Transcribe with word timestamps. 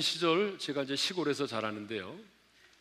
시절 0.00 0.58
제가 0.58 0.82
이제 0.82 0.96
시골에서 0.96 1.46
자라는데요. 1.46 2.18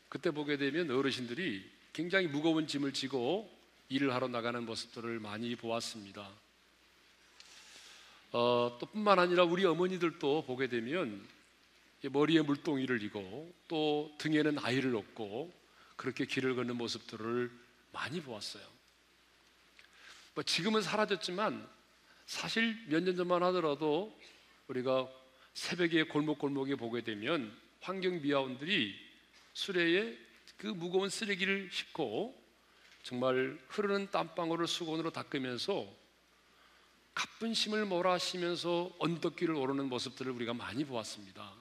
그때 0.09 0.31
보게 0.31 0.57
되면 0.57 0.89
어르신들이 0.91 1.69
굉장히 1.93 2.27
무거운 2.27 2.67
짐을 2.67 2.93
지고 2.93 3.49
일을 3.89 4.13
하러 4.13 4.27
나가는 4.27 4.63
모습들을 4.65 5.19
많이 5.19 5.55
보았습니다. 5.55 6.29
어, 8.31 8.77
또 8.79 8.85
뿐만 8.85 9.17
아니라 9.19 9.43
우리 9.43 9.65
어머니들도 9.65 10.45
보게 10.45 10.67
되면 10.67 11.27
머리에 12.03 12.41
물동이를 12.41 13.01
이고 13.03 13.51
또 13.67 14.15
등에는 14.19 14.59
아이를 14.59 14.95
업고 14.95 15.51
그렇게 15.95 16.25
길을 16.25 16.55
걷는 16.55 16.77
모습들을 16.77 17.51
많이 17.91 18.21
보았어요. 18.21 18.63
뭐 20.35 20.43
지금은 20.43 20.81
사라졌지만 20.81 21.67
사실 22.25 22.77
몇 22.87 23.03
년 23.03 23.15
전만 23.15 23.41
하더라도 23.43 24.15
우리가 24.67 25.09
새벽에 25.53 26.03
골목골목에 26.03 26.75
보게 26.75 27.01
되면 27.01 27.55
환경 27.81 28.21
미화원들이 28.21 28.95
수레에 29.53 30.17
그 30.57 30.67
무거운 30.67 31.09
쓰레기를 31.09 31.69
싣고 31.71 32.39
정말 33.03 33.57
흐르는 33.69 34.11
땀방울을 34.11 34.67
수건으로 34.67 35.11
닦으면서 35.11 35.87
가쁜 37.13 37.53
심을 37.53 37.85
몰아쉬면서 37.85 38.95
언덕길을 38.99 39.55
오르는 39.55 39.89
모습들을 39.89 40.31
우리가 40.31 40.53
많이 40.53 40.85
보았습니다. 40.85 41.53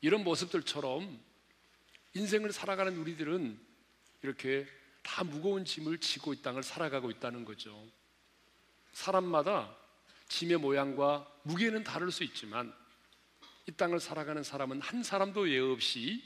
이런 0.00 0.24
모습들처럼 0.24 1.18
인생을 2.14 2.52
살아가는 2.52 2.96
우리들은 2.96 3.58
이렇게 4.22 4.66
다 5.02 5.24
무거운 5.24 5.64
짐을 5.64 5.98
지고 5.98 6.32
이 6.32 6.42
땅을 6.42 6.62
살아가고 6.62 7.10
있다는 7.10 7.44
거죠. 7.44 7.86
사람마다 8.92 9.76
짐의 10.34 10.58
모양과 10.58 11.30
무게는 11.44 11.84
다를 11.84 12.10
수 12.10 12.24
있지만 12.24 12.74
이 13.68 13.72
땅을 13.72 14.00
살아가는 14.00 14.42
사람은 14.42 14.80
한 14.80 15.04
사람도 15.04 15.48
예 15.48 15.60
없이 15.60 16.24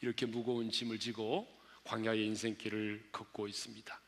이렇게 0.00 0.26
무거운 0.26 0.70
짐을 0.70 1.00
지고 1.00 1.48
광야의 1.82 2.24
인생길을 2.24 3.08
걷고 3.10 3.48
있습니다. 3.48 4.00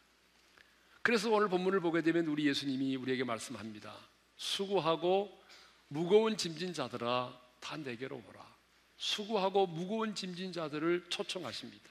그래서 1.02 1.30
오늘 1.32 1.48
본문을 1.48 1.80
보게 1.80 2.02
되면 2.02 2.28
우리 2.28 2.46
예수님이 2.46 2.94
우리에게 2.94 3.24
말씀합니다. 3.24 3.98
수고하고 4.36 5.42
무거운 5.88 6.36
짐진 6.36 6.72
자들아 6.72 7.36
다 7.58 7.77
내게로 7.77 8.22
오라. 8.28 8.55
수고하고 8.96 9.66
무거운 9.66 10.14
짐진 10.14 10.52
자들을 10.52 11.06
초청하십니다. 11.08 11.90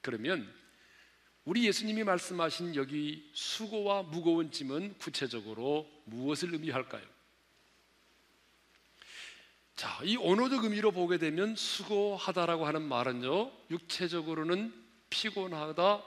그러면 0.00 0.48
우리 1.48 1.66
예수님이 1.66 2.04
말씀하신 2.04 2.74
여기 2.74 3.26
수고와 3.32 4.02
무거운 4.02 4.50
짐은 4.50 4.98
구체적으로 4.98 5.90
무엇을 6.04 6.52
의미할까요? 6.52 7.02
자, 9.74 9.98
이 10.04 10.18
언어적 10.18 10.64
의미로 10.64 10.92
보게 10.92 11.16
되면 11.16 11.56
수고하다라고 11.56 12.66
하는 12.66 12.82
말은요, 12.82 13.50
육체적으로는 13.70 14.74
피곤하다, 15.08 16.04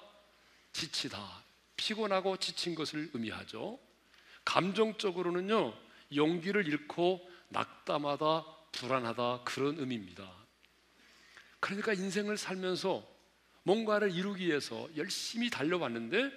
지치다, 0.74 1.44
피곤하고 1.76 2.38
지친 2.38 2.76
것을 2.76 3.10
의미하죠. 3.12 3.80
감정적으로는요, 4.46 5.74
용기를 6.16 6.68
잃고 6.68 7.28
낙담하다, 7.50 8.46
불안하다, 8.74 9.42
그런 9.44 9.80
의미입니다. 9.80 10.32
그러니까 11.60 11.94
인생을 11.94 12.38
살면서 12.38 13.11
뭔가를 13.64 14.12
이루기 14.12 14.48
위해서 14.48 14.90
열심히 14.96 15.50
달려왔는데 15.50 16.32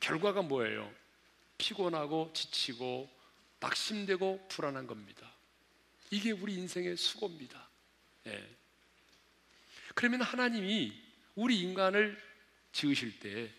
결과가 0.00 0.42
뭐예요? 0.42 0.92
피곤하고 1.58 2.32
지치고 2.34 3.10
낙심되고 3.60 4.48
불안한 4.48 4.86
겁니다. 4.86 5.30
이게 6.10 6.30
우리 6.30 6.54
인생의 6.54 6.96
수고입니다. 6.96 7.68
예. 8.26 8.56
그러면 9.94 10.22
하나님이 10.22 10.92
우리 11.34 11.60
인간을 11.60 12.20
지으실 12.72 13.18
때 13.20 13.50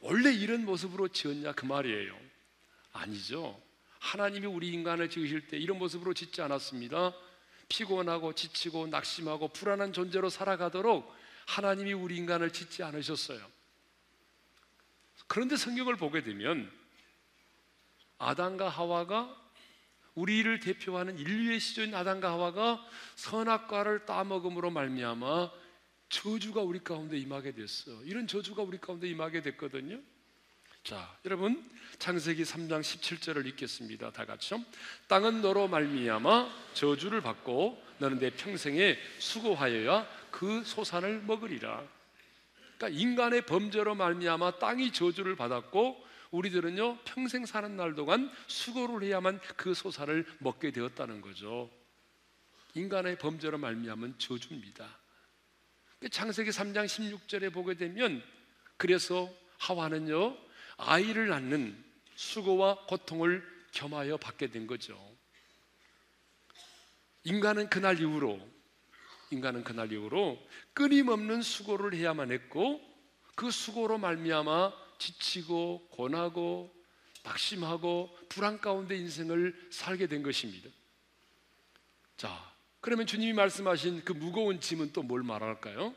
원래 0.00 0.32
이런 0.32 0.64
모습으로 0.64 1.08
지었냐 1.08 1.52
그 1.52 1.66
말이에요. 1.66 2.18
아니죠. 2.92 3.60
하나님이 3.98 4.46
우리 4.46 4.68
인간을 4.68 5.10
지으실 5.10 5.48
때 5.48 5.58
이런 5.58 5.78
모습으로 5.78 6.14
짓지 6.14 6.40
않았습니다. 6.40 7.12
피곤하고 7.68 8.34
지치고 8.34 8.86
낙심하고 8.86 9.48
불안한 9.48 9.92
존재로 9.92 10.30
살아가도록 10.30 11.14
하나님이 11.48 11.94
우리 11.94 12.16
인간을 12.16 12.52
짓지 12.52 12.82
않으셨어요. 12.82 13.40
그런데 15.26 15.56
성경을 15.56 15.96
보게 15.96 16.22
되면 16.22 16.70
아담과 18.18 18.68
하와가 18.68 19.34
우리를 20.14 20.60
대표하는 20.60 21.18
인류의 21.18 21.58
시조인 21.58 21.94
아담과 21.94 22.30
하와가 22.30 22.84
선악과를 23.14 24.04
따먹음으로 24.04 24.70
말미암아 24.70 25.50
저주가 26.10 26.60
우리 26.60 26.80
가운데 26.80 27.16
임하게 27.16 27.52
됐어. 27.52 27.92
이런 28.04 28.26
저주가 28.26 28.62
우리 28.62 28.78
가운데 28.78 29.08
임하게 29.08 29.40
됐거든요. 29.40 30.00
자, 30.84 31.16
여러분 31.24 31.70
창세기 31.98 32.42
3장 32.42 32.80
17절을 32.80 33.46
읽겠습니다. 33.46 34.12
다 34.12 34.26
같이요. 34.26 34.62
땅은 35.06 35.40
너로 35.40 35.68
말미암아 35.68 36.74
저주를 36.74 37.22
받고 37.22 37.82
너는 37.98 38.18
내 38.18 38.30
평생에 38.30 38.98
수고하여야 39.18 40.17
그 40.30 40.62
소산을 40.64 41.22
먹으리라. 41.22 41.86
그러니까 42.76 43.00
인간의 43.00 43.46
범죄로 43.46 43.94
말미암아 43.94 44.58
땅이 44.58 44.92
저주를 44.92 45.36
받았고 45.36 46.06
우리들은요 46.30 46.98
평생 47.04 47.46
사는 47.46 47.76
날 47.76 47.94
동안 47.94 48.30
수고를 48.46 49.06
해야만 49.06 49.40
그 49.56 49.74
소산을 49.74 50.26
먹게 50.38 50.70
되었다는 50.70 51.20
거죠. 51.20 51.70
인간의 52.74 53.18
범죄로 53.18 53.58
말미암은 53.58 54.18
저주입니다. 54.18 54.86
창세기 56.10 56.50
3장 56.50 56.86
16절에 56.86 57.52
보게 57.52 57.74
되면 57.74 58.22
그래서 58.76 59.28
하와는요 59.58 60.36
아이를 60.76 61.28
낳는 61.28 61.84
수고와 62.14 62.86
고통을 62.86 63.44
겸하여 63.72 64.16
받게 64.18 64.48
된 64.48 64.66
거죠. 64.66 64.98
인간은 67.24 67.68
그날 67.68 68.00
이후로 68.00 68.57
인간은 69.30 69.64
그날 69.64 69.92
이후로 69.92 70.38
끊임없는 70.74 71.42
수고를 71.42 71.94
해야만 71.94 72.32
했고 72.32 72.80
그 73.34 73.50
수고로 73.50 73.98
말미암아 73.98 74.72
지치고 74.98 75.88
고나고 75.90 76.74
낙심하고 77.22 78.16
불안 78.28 78.60
가운데 78.60 78.96
인생을 78.96 79.68
살게 79.70 80.06
된 80.06 80.22
것입니다. 80.22 80.68
자, 82.16 82.52
그러면 82.80 83.06
주님이 83.06 83.32
말씀하신 83.32 84.04
그 84.04 84.12
무거운 84.12 84.60
짐은 84.60 84.92
또 84.92 85.02
뭘 85.02 85.22
말할까요? 85.22 85.94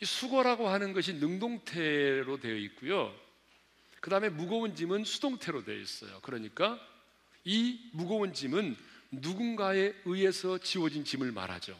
이 0.00 0.04
수고라고 0.04 0.68
하는 0.68 0.92
것이 0.92 1.14
능동태로 1.14 2.40
되어 2.40 2.56
있고요. 2.56 3.14
그 4.00 4.10
다음에 4.10 4.28
무거운 4.28 4.74
짐은 4.74 5.04
수동태로 5.04 5.64
되어 5.64 5.76
있어요. 5.76 6.18
그러니까 6.22 6.78
이 7.44 7.90
무거운 7.92 8.34
짐은 8.34 8.76
누군가에 9.12 9.94
의해서 10.04 10.58
지워진 10.58 11.04
짐을 11.04 11.32
말하죠. 11.32 11.78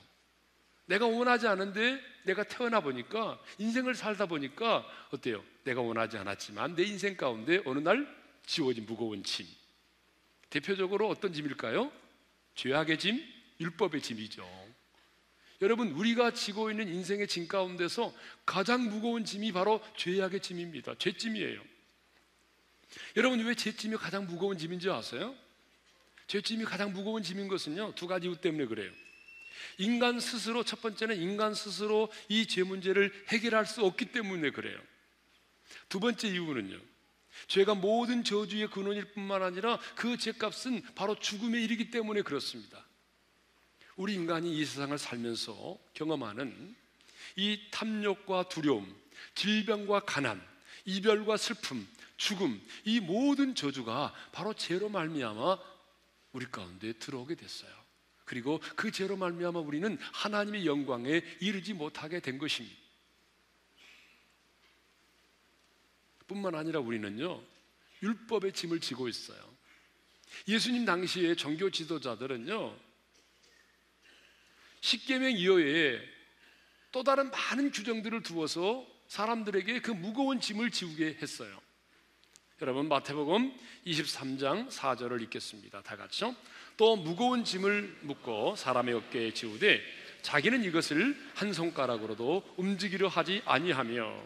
내가 0.87 1.07
원하지 1.07 1.47
않은데 1.47 2.01
내가 2.25 2.45
태어나 2.45 2.81
보니까 2.81 3.41
인생을 3.59 3.95
살다 3.95 4.27
보니까 4.27 4.87
어때요? 5.11 5.45
내가 5.65 5.81
원하지 5.81 6.19
않았지만 6.19 6.75
내 6.75 6.85
인생 6.85 7.17
가운데 7.17 7.61
어느 7.65 7.79
날 7.79 8.07
지워진 8.47 8.87
무거운 8.87 9.23
짐. 9.23 9.47
대표적으로 10.51 11.09
어떤 11.09 11.33
짐일까요? 11.33 11.91
죄악의 12.55 12.99
짐, 12.99 13.23
율법의 13.61 14.03
짐이죠. 14.03 14.47
여러분, 15.63 15.93
우리가 15.93 16.33
지고 16.33 16.71
있는 16.71 16.89
인생의 16.89 17.29
짐 17.29 17.47
가운데서 17.47 18.13
가장 18.45 18.89
무거운 18.89 19.25
짐이 19.25 19.53
바로 19.53 19.81
죄악의 19.97 20.41
짐입니다. 20.41 20.97
죄짐이에요. 20.99 21.63
여러분 23.17 23.45
왜 23.45 23.55
죄짐이 23.55 23.97
가장 23.97 24.27
무거운 24.27 24.59
짐인지 24.59 24.91
아세요? 24.91 25.35
죄짐이 26.27 26.65
가장 26.65 26.93
무거운 26.93 27.23
짐인 27.23 27.49
것은요 27.49 27.95
두 27.95 28.07
가지 28.07 28.27
이유 28.27 28.37
때문에 28.37 28.67
그래요. 28.67 28.93
인간 29.79 30.21
스스로 30.21 30.65
첫 30.65 30.81
번째는 30.81 31.21
인간 31.21 31.55
스스로 31.55 32.11
이 32.29 32.47
죄 32.47 32.63
문제를 32.63 33.13
해결할 33.29 33.67
수 33.67 33.85
없기 33.85 34.07
때문에 34.07 34.51
그래요. 34.51 34.79
두 35.89 36.01
번째 36.01 36.29
이유는요. 36.29 36.79
죄가 37.49 37.75
모든 37.75 38.25
저주의 38.25 38.69
근원일 38.69 39.13
뿐만 39.13 39.43
아니라 39.43 39.79
그 39.95 40.17
죄값은 40.17 40.83
바로 40.95 41.19
죽음에 41.19 41.61
이르기 41.63 41.91
때문에 41.91 42.23
그렇습니다. 42.23 42.87
우리 43.97 44.15
인간이 44.15 44.57
이 44.57 44.65
세상을 44.65 44.97
살면서 44.99 45.79
경험하는 45.95 46.75
이 47.37 47.61
탐욕과 47.71 48.49
두려움, 48.49 48.95
질병과 49.35 50.01
가난, 50.01 50.43
이별과 50.85 51.37
슬픔, 51.37 51.87
죽음 52.17 52.61
이 52.85 53.01
모든 53.01 53.55
저주가 53.55 54.15
바로 54.33 54.55
죄로 54.55 54.89
말미암아 54.89 55.59
우리 56.33 56.47
가운데 56.47 56.93
들어오게 56.95 57.35
됐어요. 57.35 57.82
그리고 58.25 58.61
그 58.77 58.91
죄로 58.91 59.17
말미암아 59.17 59.61
우리는 59.61 59.99
하나님의 60.13 60.67
영광에 60.67 61.23
이르지 61.41 61.75
못하게 61.75 62.21
된 62.21 62.39
것입니다. 62.39 62.77
뿐만 66.27 66.55
아니라 66.55 66.81
우리는요 66.81 67.43
율법의 68.03 68.53
짐을 68.53 68.81
지고 68.81 69.09
있어요. 69.09 69.39
예수님 70.49 70.85
당시에 70.85 71.35
종교 71.35 71.71
지도자들은요 71.71 72.77
십계명 74.81 75.33
이외에 75.33 76.01
또 76.91 77.03
다른 77.03 77.31
많은 77.31 77.71
규정들을 77.71 78.23
두어서 78.23 78.87
사람들에게 79.09 79.81
그 79.81 79.91
무거운 79.91 80.41
짐을 80.41 80.71
지우게 80.71 81.19
했어요. 81.21 81.61
여러분 82.61 82.89
마태복음 82.89 83.55
23장 83.87 84.71
4절을 84.71 85.23
읽겠습니다. 85.23 85.83
다 85.83 85.97
같이요. 85.97 86.35
또 86.83 86.97
무거운 86.97 87.45
짐을 87.45 87.99
묶고 88.01 88.57
사람의 88.57 88.95
어깨에 88.95 89.33
지우되 89.33 89.81
자기는 90.23 90.65
이것을 90.65 91.17
한 91.33 91.53
손가락으로도 91.53 92.55
움직이려 92.57 93.07
하지 93.07 93.41
아니하며 93.45 94.25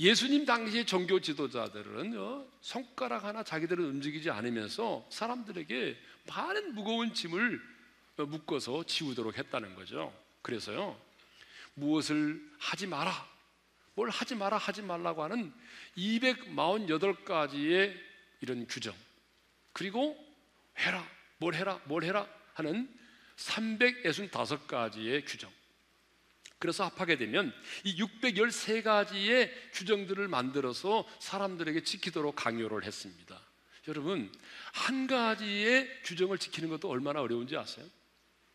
예수님 0.00 0.46
당시의 0.46 0.84
종교 0.84 1.20
지도자들은 1.20 2.44
손가락 2.60 3.22
하나 3.22 3.44
자기들은 3.44 3.84
움직이지 3.84 4.30
않으면서 4.30 5.06
사람들에게 5.08 5.96
많은 6.26 6.74
무거운 6.74 7.14
짐을 7.14 7.60
묶어서 8.16 8.82
지우도록 8.86 9.38
했다는 9.38 9.76
거죠. 9.76 10.12
그래서요, 10.42 11.00
무엇을 11.74 12.42
하지 12.58 12.88
마라, 12.88 13.12
뭘 13.94 14.10
하지 14.10 14.34
마라, 14.34 14.56
하지 14.56 14.82
말라고 14.82 15.22
하는 15.22 15.54
248가지의 15.96 17.94
이런 18.40 18.66
규정, 18.66 18.92
그리고 19.72 20.25
해라, 20.78 21.08
뭘 21.38 21.54
해라, 21.54 21.80
뭘 21.84 22.04
해라 22.04 22.28
하는 22.54 22.88
365가지의 23.36 25.24
규정. 25.26 25.50
그래서 26.58 26.84
합하게 26.84 27.16
되면 27.18 27.52
이 27.84 27.96
613가지의 28.02 29.50
규정들을 29.72 30.26
만들어서 30.28 31.06
사람들에게 31.20 31.82
지키도록 31.82 32.34
강요를 32.36 32.84
했습니다. 32.84 33.40
여러분, 33.88 34.32
한 34.72 35.06
가지의 35.06 35.88
규정을 36.04 36.38
지키는 36.38 36.70
것도 36.70 36.88
얼마나 36.88 37.20
어려운지 37.20 37.56
아세요? 37.56 37.86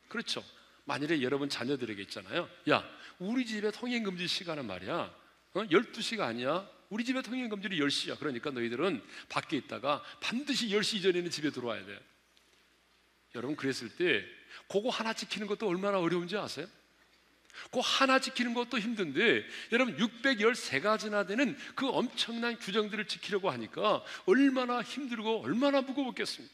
그렇죠. 0.07 0.44
만일에 0.85 1.21
여러분 1.21 1.47
자녀들에게 1.47 2.01
있잖아요. 2.03 2.50
야, 2.69 2.83
우리 3.19 3.45
집에 3.45 3.71
통행금지 3.71 4.27
시간은 4.27 4.65
말이야. 4.65 5.15
어? 5.53 5.63
12시가 5.63 6.21
아니야. 6.21 6.68
우리 6.89 7.06
집에 7.06 7.21
통행금지는 7.21 7.77
10시야. 7.77 8.19
그러니까 8.19 8.50
너희들은 8.50 9.01
밖에 9.29 9.56
있다가 9.57 10.03
반드시 10.19 10.68
10시 10.68 10.97
이전에는 10.97 11.29
집에 11.29 11.51
들어와야 11.51 11.85
돼. 11.85 11.97
여러분, 13.36 13.56
그랬을 13.56 13.89
때, 13.89 14.25
그거 14.68 14.89
하나 14.89 15.13
지키는 15.13 15.48
것도 15.48 15.68
얼마나 15.68 16.00
어려운지 16.00 16.38
아세요? 16.38 16.68
그 17.72 17.80
하나 17.83 18.19
지키는 18.19 18.54
것도 18.54 18.80
힘든데 18.80 19.45
여러분 19.72 19.98
613가지나 19.98 21.28
되는 21.28 21.57
그 21.75 21.88
엄청난 21.89 22.57
규정들을 22.57 23.07
지키려고 23.07 23.50
하니까 23.51 24.04
얼마나 24.25 24.81
힘들고 24.81 25.44
얼마나 25.44 25.81
무거웠겠습니까? 25.81 26.54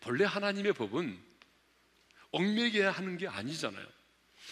본래 0.00 0.24
하나님의 0.24 0.72
법은 0.72 1.18
얽매게 2.32 2.84
하는 2.84 3.18
게 3.18 3.28
아니잖아요. 3.28 3.86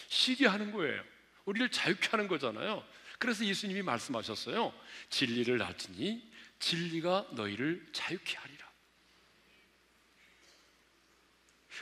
쉬게 0.09 0.47
하는 0.47 0.71
거예요. 0.71 1.01
우리를 1.45 1.69
자유케 1.71 2.09
하는 2.11 2.27
거잖아요. 2.27 2.85
그래서 3.17 3.43
예수님이 3.43 3.81
말씀하셨어요. 3.81 4.73
진리를 5.09 5.61
알지니 5.61 6.29
진리가 6.59 7.29
너희를 7.33 7.85
자유케 7.91 8.37
하리라. 8.37 8.69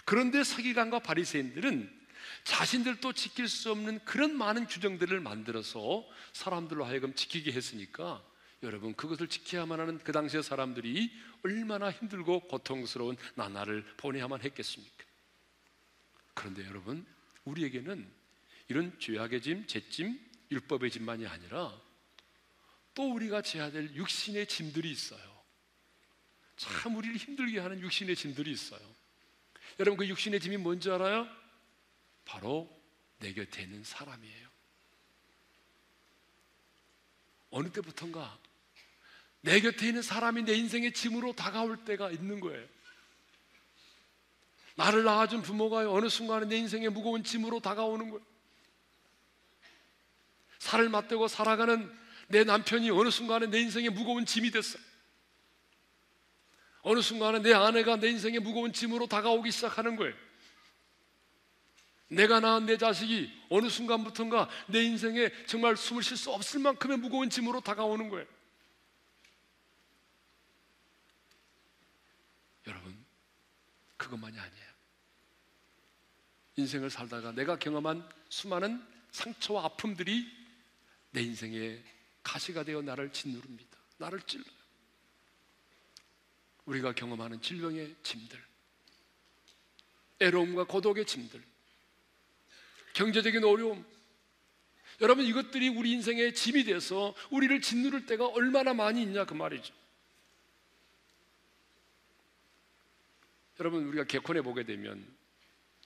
그런데 0.06 0.44
서기관과 0.44 1.00
바리새인들은 1.00 1.98
자신들도 2.44 3.14
지킬 3.14 3.48
수 3.48 3.72
없는 3.72 4.00
그런 4.06 4.38
많은 4.38 4.68
규정들을 4.68 5.20
만들어서 5.20 6.08
사람들로 6.34 6.86
하여금 6.86 7.14
지키게 7.14 7.52
했으니까 7.52 8.24
여러분 8.64 8.96
그것을 8.96 9.28
지켜야만 9.28 9.80
하는 9.80 10.00
그 10.00 10.12
당시의 10.12 10.44
사람들이 10.44 11.12
얼마나 11.44 11.92
힘들고 11.92 12.48
고통스러운 12.48 13.18
나날을 13.36 13.84
보내야만 13.98 14.42
했겠습니까? 14.42 15.06
그런데 16.34 16.66
여러분 16.66 17.06
우리에게는 17.46 18.10
이런 18.70 18.98
죄악의 19.00 19.42
짐, 19.42 19.68
죄짐, 19.68 20.20
율법의 20.52 20.92
짐만이 20.92 21.28
아니라 21.28 21.80
또 22.98 23.14
우리가 23.14 23.44
져야 23.44 23.70
될 23.70 23.94
육신의 23.94 24.48
짐들이 24.48 24.90
있어요. 24.90 25.22
참 26.56 26.96
우리를 26.96 27.16
힘들게 27.16 27.60
하는 27.60 27.80
육신의 27.80 28.16
짐들이 28.16 28.52
있어요. 28.52 28.82
여러분 29.80 29.98
그 29.98 30.08
육신의 30.08 30.40
짐이 30.40 30.58
뭔지 30.58 30.90
알아요? 30.90 31.28
바로 32.26 32.68
내 33.20 33.34
곁에 33.34 33.62
있는 33.62 33.84
사람이에요. 33.84 34.50
어느 37.52 37.72
때부턴가 37.72 38.40
내 39.42 39.60
곁에 39.60 39.90
있는 39.90 40.02
사람이 40.02 40.42
내 40.42 40.56
인생의 40.56 40.96
짐으로 40.96 41.34
다가올 41.34 41.86
때가 41.86 42.10
있는 42.10 42.40
거예요. 42.40 42.68
나를 44.74 45.04
낳아준 45.04 45.44
부모가 45.44 45.88
어느 45.92 46.10
순간에 46.10 46.48
내 46.48 46.58
인생의 46.58 46.90
무거운 46.90 47.24
짐으로 47.24 47.60
다가오는 47.60 48.10
거예요. 48.10 48.26
살을 50.58 50.90
맞대고 50.90 51.28
살아가는 51.28 52.07
내 52.28 52.44
남편이 52.44 52.90
어느 52.92 53.10
순간에 53.10 53.48
내 53.48 53.60
인생의 53.60 53.90
무거운 53.90 54.26
짐이 54.26 54.52
됐어요. 54.52 54.82
어느 56.82 57.02
순간에 57.02 57.40
내 57.40 57.54
아내가 57.54 57.98
내 57.98 58.10
인생의 58.10 58.40
무거운 58.40 58.72
짐으로 58.72 59.08
다가오기 59.08 59.52
시작하는 59.52 59.96
거예요. 59.96 60.14
내가 62.10 62.40
낳은 62.40 62.66
내 62.66 62.78
자식이 62.78 63.32
어느 63.50 63.68
순간부터인가 63.68 64.50
내 64.68 64.84
인생에 64.84 65.30
정말 65.46 65.76
숨을 65.76 66.04
쉴 66.04 66.16
수 66.16 66.32
없을 66.32 66.62
만큼의 66.62 66.98
무거운 66.98 67.30
짐으로 67.30 67.60
다가오는 67.60 68.10
거예요. 68.10 68.26
여러분, 72.68 73.06
그것만이 73.98 74.38
아니에요. 74.38 74.68
인생을 76.58 76.90
살다가 76.90 77.32
내가 77.34 77.58
경험한 77.58 78.08
수많은 78.30 78.86
상처와 79.12 79.66
아픔들이 79.66 80.26
내 81.12 81.22
인생의 81.22 81.84
가시가 82.28 82.64
되어 82.64 82.82
나를 82.82 83.12
짓누릅니다. 83.14 83.78
나를 83.98 84.22
찔러요. 84.22 84.58
우리가 86.66 86.92
경험하는 86.94 87.42
질병의 87.42 87.96
짐들, 88.04 88.44
애로움과 90.20 90.66
고독의 90.66 91.06
짐들, 91.06 91.42
경제적인 92.94 93.46
어려움, 93.46 93.86
여러분 95.00 95.24
이것들이 95.24 95.70
우리 95.70 95.92
인생의 95.94 96.36
짐이 96.36 96.66
돼서 96.66 97.16
우리를 97.30 97.62
짓누를 97.62 98.06
때가 98.06 98.28
얼마나 98.28 98.74
많이 98.74 99.02
있냐 99.04 99.24
그 99.26 99.34
말이죠. 99.34 99.74
여러분 103.60 103.86
우리가 103.88 104.04
개콘에 104.04 104.42
보게 104.42 104.64
되면 104.64 105.08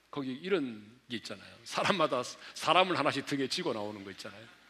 거기 0.10 0.34
이런 0.34 1.00
게 1.08 1.18
있잖아요. 1.18 1.56
사람마다 1.66 2.24
사람을 2.56 2.98
하나씩 2.98 3.28
등에 3.28 3.48
지고 3.48 3.74
나오는 3.74 4.04
거 4.04 4.10
있잖아요. 4.12 4.61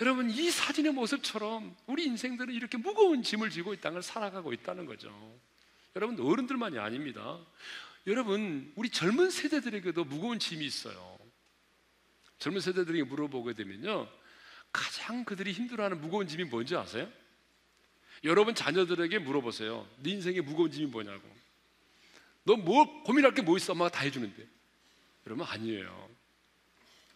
여러분 0.00 0.28
이 0.30 0.50
사진의 0.50 0.92
모습처럼 0.92 1.74
우리 1.86 2.04
인생들은 2.04 2.52
이렇게 2.52 2.76
무거운 2.76 3.22
짐을 3.22 3.50
지고 3.50 3.72
이 3.72 3.80
땅을 3.80 4.02
살아가고 4.02 4.52
있다는 4.52 4.84
거죠. 4.84 5.10
여러분 5.94 6.20
어른들만이 6.20 6.78
아닙니다. 6.78 7.38
여러분 8.06 8.72
우리 8.76 8.90
젊은 8.90 9.30
세대들에게도 9.30 10.04
무거운 10.04 10.38
짐이 10.38 10.64
있어요. 10.64 11.18
젊은 12.38 12.60
세대들에게 12.60 13.04
물어보게 13.04 13.54
되면요 13.54 14.06
가장 14.70 15.24
그들이 15.24 15.52
힘들어하는 15.52 16.00
무거운 16.02 16.26
짐이 16.28 16.44
뭔지 16.44 16.76
아세요? 16.76 17.10
여러분 18.24 18.54
자녀들에게 18.54 19.18
물어보세요. 19.20 19.88
네 20.02 20.10
인생의 20.10 20.42
무거운 20.42 20.70
짐이 20.70 20.86
뭐냐고. 20.90 21.26
너 22.44 22.54
뭐 22.56 23.02
고민할 23.02 23.34
게 23.34 23.42
뭐 23.42 23.56
있어? 23.56 23.72
엄마가 23.72 23.90
다 23.90 24.02
해주는데. 24.02 24.46
여러분 25.26 25.46
아니에요. 25.46 26.10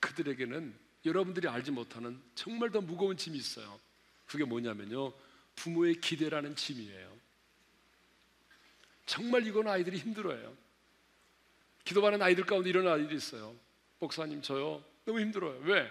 그들에게는 0.01 0.75
여러분들이 1.05 1.49
알지 1.49 1.71
못하는 1.71 2.21
정말 2.35 2.71
더 2.71 2.81
무거운 2.81 3.17
짐이 3.17 3.37
있어요. 3.39 3.79
그게 4.27 4.45
뭐냐면요. 4.45 5.13
부모의 5.57 6.01
기대라는 6.01 6.57
짐이에요. 6.57 7.19
정말 9.07 9.47
이건 9.47 9.69
아이들이 9.69 9.99
힘들어요. 9.99 10.57
기도받는 11.85 12.23
아이들 12.23 12.45
가운데 12.45 12.69
이런 12.71 12.87
아이들이 12.87 13.17
있어요. 13.17 13.57
목사님, 13.99 14.43
저요. 14.43 14.85
너무 15.05 15.21
힘들어요. 15.21 15.61
왜? 15.65 15.91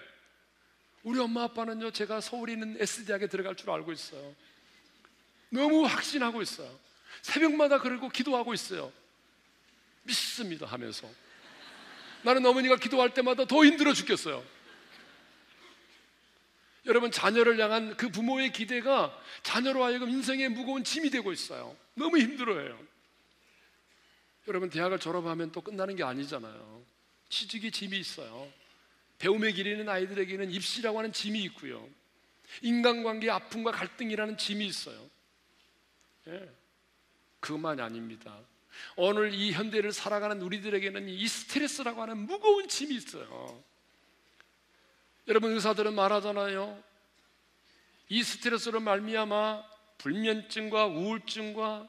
우리 1.03 1.19
엄마 1.19 1.43
아빠는요, 1.43 1.91
제가 1.91 2.21
서울에 2.21 2.53
있는 2.53 2.77
S대학에 2.79 3.27
들어갈 3.27 3.55
줄 3.55 3.69
알고 3.69 3.91
있어요. 3.91 4.35
너무 5.49 5.85
확신하고 5.85 6.41
있어요. 6.41 6.79
새벽마다 7.21 7.79
그러고 7.79 8.09
기도하고 8.09 8.53
있어요. 8.53 8.91
믿습니다 10.03 10.65
하면서. 10.65 11.09
나는 12.21 12.45
어머니가 12.45 12.77
기도할 12.77 13.13
때마다 13.13 13.45
더 13.45 13.65
힘들어 13.65 13.93
죽겠어요. 13.93 14.43
여러분 16.89 17.11
자녀를 17.11 17.59
향한 17.59 17.95
그 17.95 18.09
부모의 18.09 18.51
기대가 18.51 19.15
자녀로 19.43 19.83
하여금 19.83 20.09
인생의 20.09 20.49
무거운 20.49 20.83
짐이 20.83 21.11
되고 21.11 21.31
있어요. 21.31 21.77
너무 21.93 22.17
힘들어요. 22.17 22.77
여러분 24.47 24.71
대학을 24.71 24.99
졸업하면 24.99 25.51
또 25.51 25.61
끝나는 25.61 25.95
게 25.95 26.03
아니잖아요. 26.03 26.83
취직의 27.29 27.71
짐이 27.71 27.97
있어요. 27.97 28.51
배움의 29.19 29.53
길에 29.53 29.71
있는 29.71 29.87
아이들에게는 29.87 30.49
입시라고 30.49 30.97
하는 30.97 31.13
짐이 31.13 31.43
있고요. 31.43 31.87
인간관계의 32.63 33.29
아픔과 33.29 33.71
갈등이라는 33.71 34.37
짐이 34.37 34.65
있어요. 34.65 35.09
예. 36.27 36.49
그것만이 37.39 37.81
아닙니다. 37.81 38.35
오늘 38.95 39.33
이 39.33 39.51
현대를 39.51 39.91
살아가는 39.91 40.41
우리들에게는 40.41 41.07
이 41.07 41.27
스트레스라고 41.27 42.01
하는 42.01 42.17
무거운 42.17 42.67
짐이 42.67 42.95
있어요. 42.95 43.63
여러분 45.29 45.53
의사들은 45.53 45.93
말하잖아요. 45.93 46.83
이 48.09 48.23
스트레스로 48.23 48.79
말미암아 48.79 49.63
불면증과 49.99 50.87
우울증과 50.87 51.87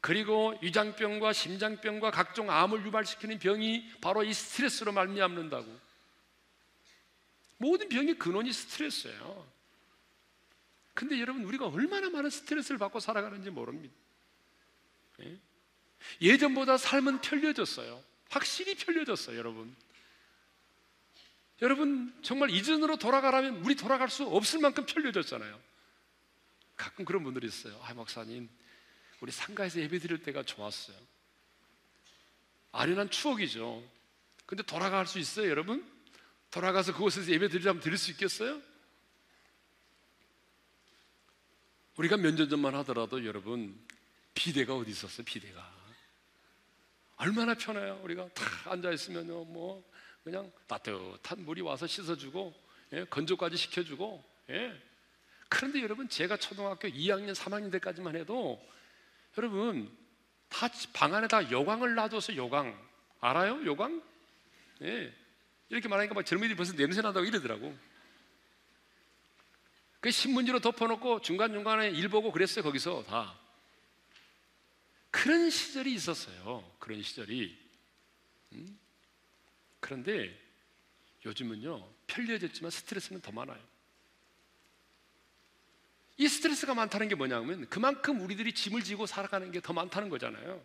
그리고 0.00 0.56
위장병과 0.62 1.32
심장병과 1.32 2.12
각종 2.12 2.48
암을 2.48 2.86
유발시키는 2.86 3.40
병이 3.40 3.90
바로 4.00 4.22
이 4.22 4.32
스트레스로 4.32 4.92
말미암는다고. 4.92 5.66
모든 7.58 7.88
병의 7.88 8.18
근원이 8.18 8.52
스트레스예요. 8.52 9.46
근데 10.94 11.20
여러분 11.20 11.42
우리가 11.44 11.66
얼마나 11.66 12.08
많은 12.08 12.30
스트레스를 12.30 12.78
받고 12.78 13.00
살아가는지 13.00 13.50
모릅니다. 13.50 13.94
예? 15.22 15.36
예전보다 16.20 16.76
삶은 16.76 17.20
편려졌어요. 17.20 18.00
확실히 18.30 18.76
편려졌어요, 18.76 19.36
여러분. 19.36 19.74
여러분 21.62 22.14
정말 22.22 22.50
이전으로 22.50 22.96
돌아가라면 22.96 23.64
우리 23.64 23.74
돌아갈 23.76 24.10
수 24.10 24.24
없을 24.24 24.60
만큼 24.60 24.84
편려졌잖아요. 24.84 25.58
가끔 26.76 27.04
그런 27.04 27.24
분들이 27.24 27.46
있어요. 27.46 27.78
아 27.82 27.94
목사님, 27.94 28.48
우리 29.20 29.32
상가에서 29.32 29.80
예배 29.80 29.98
드릴 29.98 30.22
때가 30.22 30.42
좋았어요. 30.42 30.96
아련한 32.72 33.08
추억이죠. 33.10 33.82
근데 34.44 34.62
돌아갈 34.62 35.06
수 35.06 35.18
있어요, 35.18 35.48
여러분? 35.48 35.84
돌아가서 36.50 36.92
그곳에서 36.92 37.30
예배 37.32 37.48
드리자면 37.48 37.80
드릴 37.80 37.96
수 37.96 38.10
있겠어요? 38.10 38.60
우리가 41.96 42.18
몇 42.18 42.34
년 42.36 42.48
전만 42.50 42.74
하더라도 42.76 43.24
여러분 43.24 43.74
비대가 44.34 44.74
어디 44.74 44.90
있었어요? 44.90 45.24
비대가 45.24 45.74
얼마나 47.16 47.54
편해요. 47.54 47.98
우리가 48.04 48.28
다 48.34 48.44
앉아 48.72 48.92
있으면요, 48.92 49.44
뭐 49.44 49.82
그냥 50.26 50.50
따뜻한 50.66 51.44
물이 51.44 51.60
와서 51.60 51.86
씻어주고 51.86 52.52
예, 52.94 53.04
건조까지 53.04 53.56
시켜주고. 53.56 54.24
예. 54.50 54.76
그런데 55.48 55.80
여러분 55.80 56.08
제가 56.08 56.36
초등학교 56.36 56.88
2학년, 56.88 57.32
3학년 57.32 57.70
때까지만 57.70 58.16
해도 58.16 58.60
여러분 59.38 59.88
다 60.48 60.68
방 60.92 61.14
안에 61.14 61.28
다 61.28 61.48
요강을 61.48 61.94
놔둬서 61.94 62.34
요강 62.34 62.76
알아요? 63.20 63.64
요강? 63.64 64.02
예. 64.82 65.14
이렇게 65.68 65.86
말하니까 65.86 66.14
막 66.16 66.26
젊은이들이 66.26 66.56
벌써 66.56 66.72
냄새 66.72 67.02
난다고 67.02 67.24
이러더라고. 67.24 67.78
그 70.00 70.10
신문지로 70.10 70.58
덮어놓고 70.58 71.20
중간중간에 71.20 71.90
일 71.90 72.08
보고 72.08 72.32
그랬어요, 72.32 72.64
거기서 72.64 73.04
다. 73.04 73.38
그런 75.12 75.50
시절이 75.50 75.94
있었어요. 75.94 76.68
그런 76.80 77.00
시절이. 77.00 77.56
음? 78.54 78.85
그런데 79.86 80.36
요즘은요, 81.24 81.88
편리해졌지만 82.08 82.72
스트레스는 82.72 83.20
더 83.20 83.30
많아요. 83.30 83.62
이 86.16 86.26
스트레스가 86.26 86.74
많다는 86.74 87.08
게 87.08 87.14
뭐냐면 87.14 87.68
그만큼 87.68 88.20
우리들이 88.20 88.52
짐을 88.52 88.82
지고 88.82 89.06
살아가는 89.06 89.52
게 89.52 89.60
더 89.60 89.72
많다는 89.72 90.08
거잖아요. 90.08 90.60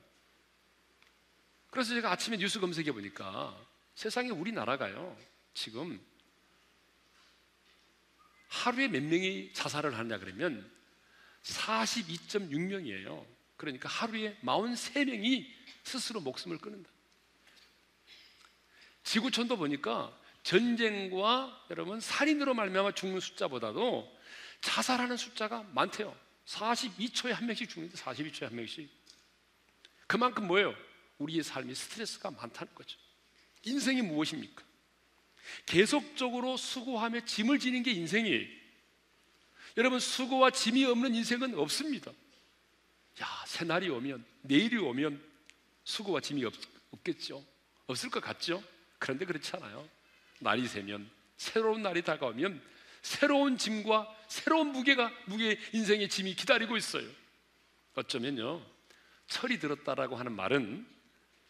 그래서 1.69 1.93
제가 1.93 2.11
아침에 2.11 2.37
뉴스 2.37 2.59
검색해 2.59 2.91
보니까 2.93 3.55
세상에 3.93 4.31
우리나라가요, 4.31 5.15
지금 5.53 6.03
하루에 8.47 8.87
몇 8.87 9.03
명이 9.03 9.53
자살을 9.53 9.95
하냐 9.99 10.17
그러면 10.17 10.67
42.6명이에요. 11.43 13.23
그러니까 13.55 13.87
하루에 13.87 14.35
43명이 14.43 15.47
스스로 15.83 16.21
목숨을 16.21 16.57
끊는다. 16.57 16.89
지구촌도 19.03 19.57
보니까 19.57 20.15
전쟁과 20.43 21.65
여러분 21.69 21.99
살인으로 21.99 22.53
말미암아 22.53 22.93
죽는 22.93 23.19
숫자보다도 23.19 24.19
자살하는 24.61 25.17
숫자가 25.17 25.63
많대요. 25.73 26.15
42초에 26.45 27.31
한 27.31 27.45
명씩 27.45 27.69
죽는데 27.69 27.95
42초에 27.95 28.43
한 28.43 28.55
명씩. 28.55 28.89
그만큼 30.07 30.47
뭐예요? 30.47 30.75
우리의 31.19 31.43
삶이 31.43 31.73
스트레스가 31.73 32.31
많다는 32.31 32.73
거죠. 32.75 32.97
인생이 33.63 34.01
무엇입니까? 34.01 34.63
계속적으로 35.65 36.57
수고하며 36.57 37.25
짐을 37.25 37.59
지는 37.59 37.83
게 37.83 37.91
인생이에요. 37.91 38.47
여러분 39.77 39.99
수고와 39.99 40.49
짐이 40.51 40.83
없는 40.85 41.15
인생은 41.15 41.57
없습니다. 41.57 42.11
야, 43.21 43.43
새날이 43.47 43.89
오면 43.89 44.25
내일이 44.41 44.77
오면 44.77 45.23
수고와 45.83 46.21
짐이 46.21 46.43
없, 46.45 46.53
없겠죠. 46.91 47.45
없을 47.87 48.09
것 48.09 48.21
같죠? 48.21 48.63
그런데 49.01 49.25
그렇지 49.25 49.55
않아요. 49.55 49.89
날이 50.39 50.67
새면 50.67 51.09
새로운 51.35 51.81
날이 51.81 52.03
다가오면 52.03 52.61
새로운 53.01 53.57
짐과 53.57 54.07
새로운 54.27 54.67
무게가 54.71 55.11
무게 55.25 55.59
인생의 55.73 56.07
짐이 56.07 56.35
기다리고 56.35 56.77
있어요. 56.77 57.09
어쩌면요. 57.95 58.63
철이 59.25 59.57
들었다라고 59.57 60.17
하는 60.17 60.33
말은 60.33 60.87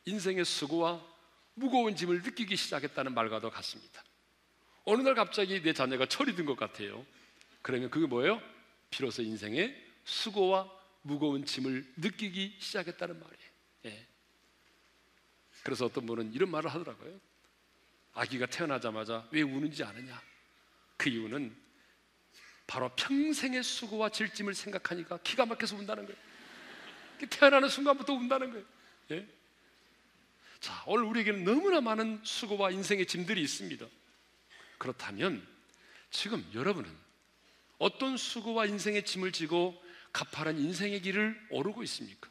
인생의 0.06 0.46
수고와 0.46 1.06
무거운 1.54 1.94
짐을 1.94 2.22
느끼기 2.22 2.56
시작했다는 2.56 3.14
말과도 3.14 3.50
같습니다. 3.50 4.02
어느 4.86 5.02
날 5.02 5.14
갑자기 5.14 5.62
내 5.62 5.74
자녀가 5.74 6.06
철이 6.06 6.36
든 6.38 6.46
것 6.46 6.56
같아요. 6.56 7.06
그러면 7.62 7.90
그게 7.90 8.08
뭐예요? 8.08 8.42
비로소 8.90 9.24
인생의 9.24 9.76
수고와 10.06 10.72
무거운 11.02 11.44
짐을 11.46 11.86
느끼기 11.98 12.56
시작했다는 12.60 13.20
말이에요. 13.20 13.52
예. 13.88 14.08
그래서 15.64 15.86
어떤 15.86 16.06
분은 16.06 16.34
이런 16.34 16.50
말을 16.50 16.74
하더라고요. 16.74 17.20
아기가 18.14 18.46
태어나자마자 18.46 19.28
왜 19.32 19.42
우는지 19.42 19.84
아느냐? 19.84 20.22
그 20.98 21.10
이유는 21.10 21.56
바로 22.68 22.90
평생의 22.96 23.64
수고와 23.64 24.10
질짐을 24.10 24.54
생각하니까 24.54 25.18
기가 25.24 25.46
막혀서 25.46 25.76
운다는 25.78 26.06
거예요. 26.06 26.20
태어나는 27.30 27.70
순간부터 27.70 28.14
운다는 28.14 28.52
거예요. 28.52 28.66
예? 29.12 29.28
자, 30.60 30.84
오늘 30.86 31.06
우리에게는 31.06 31.44
너무나 31.44 31.82
많은 31.82 32.22
수고와 32.24 32.72
인생의 32.72 33.08
짐들이 33.08 33.42
있습니다. 33.42 33.86
그렇다면 34.78 35.46
지금 36.12 36.48
여러분은 36.54 36.90
어떤 37.78 38.16
수고와 38.16 38.68
인생의 38.68 39.06
짐을 39.06 39.32
지고 39.32 39.82
가파른 40.14 40.60
인생의 40.60 41.02
길을 41.02 41.48
오르고 41.50 41.84
있습니까? 41.84 42.30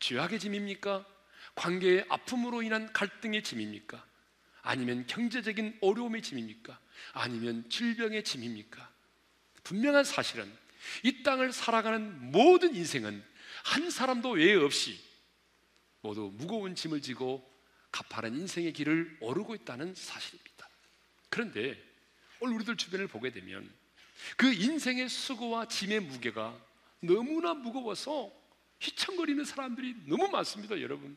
죄악의 0.00 0.40
짐입니까? 0.40 1.06
관계의 1.54 2.06
아픔으로 2.08 2.62
인한 2.62 2.92
갈등의 2.92 3.42
짐입니까? 3.42 4.04
아니면 4.62 5.06
경제적인 5.06 5.78
어려움의 5.80 6.22
짐입니까? 6.22 6.78
아니면 7.12 7.68
질병의 7.68 8.24
짐입니까? 8.24 8.88
분명한 9.64 10.04
사실은 10.04 10.50
이 11.02 11.22
땅을 11.22 11.52
살아가는 11.52 12.30
모든 12.32 12.74
인생은 12.74 13.22
한 13.64 13.90
사람도 13.90 14.32
외에 14.32 14.54
없이 14.54 14.98
모두 16.00 16.32
무거운 16.34 16.74
짐을 16.74 17.02
지고 17.02 17.48
가파른 17.90 18.36
인생의 18.36 18.72
길을 18.72 19.18
오르고 19.20 19.54
있다는 19.54 19.94
사실입니다. 19.94 20.68
그런데 21.28 21.82
오늘 22.40 22.54
우리들 22.56 22.76
주변을 22.76 23.08
보게 23.08 23.30
되면 23.30 23.68
그 24.36 24.52
인생의 24.52 25.08
수고와 25.08 25.66
짐의 25.66 26.00
무게가 26.00 26.58
너무나 27.00 27.54
무거워서 27.54 28.32
휘청거리는 28.80 29.44
사람들이 29.44 29.94
너무 30.06 30.28
많습니다, 30.28 30.80
여러분. 30.80 31.16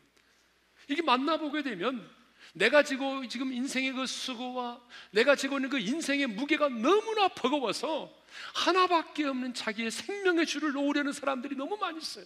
이게 0.87 1.01
만나보게 1.01 1.63
되면 1.63 2.09
내가 2.53 2.83
지고 2.83 3.27
지금 3.27 3.53
인생의 3.53 3.93
그 3.93 4.05
수고와 4.05 4.81
내가 5.11 5.35
지고 5.35 5.57
있는 5.57 5.69
그 5.69 5.79
인생의 5.79 6.27
무게가 6.27 6.69
너무나 6.69 7.27
버거워서 7.29 8.11
하나밖에 8.55 9.25
없는 9.25 9.53
자기의 9.53 9.91
생명의 9.91 10.45
줄을 10.45 10.73
놓으려는 10.73 11.13
사람들이 11.13 11.55
너무 11.55 11.77
많이 11.77 11.99
있어요. 11.99 12.25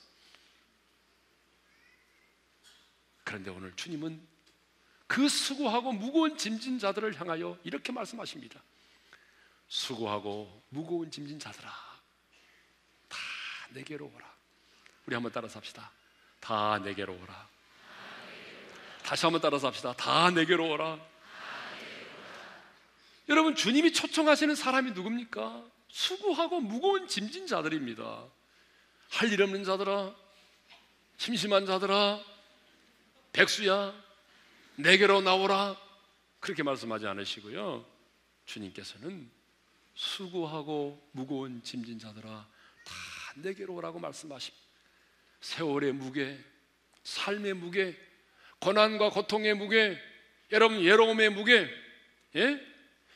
그런데 3.24 3.50
오늘 3.50 3.75
주님은 3.75 4.22
그 5.08 5.27
수고하고 5.27 5.94
무거운 5.94 6.38
짐진 6.38 6.79
자들을 6.79 7.20
향하여 7.20 7.58
이렇게 7.63 7.91
말씀하십니다. 7.91 8.62
수고하고 9.67 10.63
무거운 10.70 11.10
짐진 11.10 11.39
자들아, 11.39 11.70
다 13.10 13.17
내게로 13.72 14.12
오라. 14.13 14.36
우리 15.05 15.15
한번 15.15 15.32
따라서 15.32 15.60
합시다. 15.60 15.91
다 16.39 16.79
내게로 16.79 17.13
오라. 17.13 17.55
다시 19.06 19.26
한번 19.26 19.40
따라서 19.40 19.68
합시다. 19.68 19.94
다 19.94 20.32
내게로 20.32 20.68
오라. 20.68 21.00
여러분, 23.30 23.56
주님이 23.56 23.94
초청하시는 23.94 24.56
사람이 24.56 24.92
누굽니까? 24.92 25.64
수고하고 25.90 26.60
무거운 26.60 27.08
짐진 27.08 27.46
자들입니다. 27.48 28.26
할 29.10 29.32
일 29.32 29.42
없는 29.44 29.64
자들아, 29.64 30.14
심심한 31.18 31.66
자들아, 31.68 32.20
백수야, 33.32 33.94
내게로 34.78 35.22
나오라. 35.22 35.78
그렇게 36.40 36.64
말씀하지 36.64 37.06
않으시고요. 37.06 37.86
주님께서는 38.46 39.30
수고하고 39.94 41.08
무거운 41.12 41.62
짐진 41.64 42.00
자들아, 42.00 42.28
다 42.28 42.94
내게로 43.36 43.76
오라고 43.76 44.00
말씀하십니다. 44.00 44.66
세월의 45.42 45.94
무게, 45.94 46.44
삶의 47.04 47.54
무게, 47.54 47.98
고난과 48.60 49.10
고통의 49.10 49.54
무게, 49.56 49.98
여러분 50.52 50.80
외로움의 50.80 51.30
무게, 51.30 51.70
예? 52.36 52.60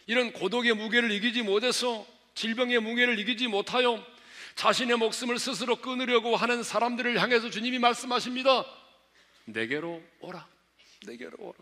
이런 0.08 0.34
고독의 0.34 0.74
무게를 0.74 1.12
이기지 1.12 1.44
못해서 1.44 2.06
질병의 2.34 2.80
무게를 2.80 3.20
이기지 3.20 3.48
못하여 3.48 4.04
자신의 4.56 4.98
목숨을 4.98 5.38
스스로 5.38 5.76
끊으려고 5.78 6.36
하는 6.36 6.64
사람들을 6.64 7.22
향해서 7.22 7.50
주님이 7.50 7.80
말씀하십니다. 7.80 8.66
내게로 9.46 10.02
오라. 10.22 10.48
내게로 11.06 11.38
오라. 11.38 11.58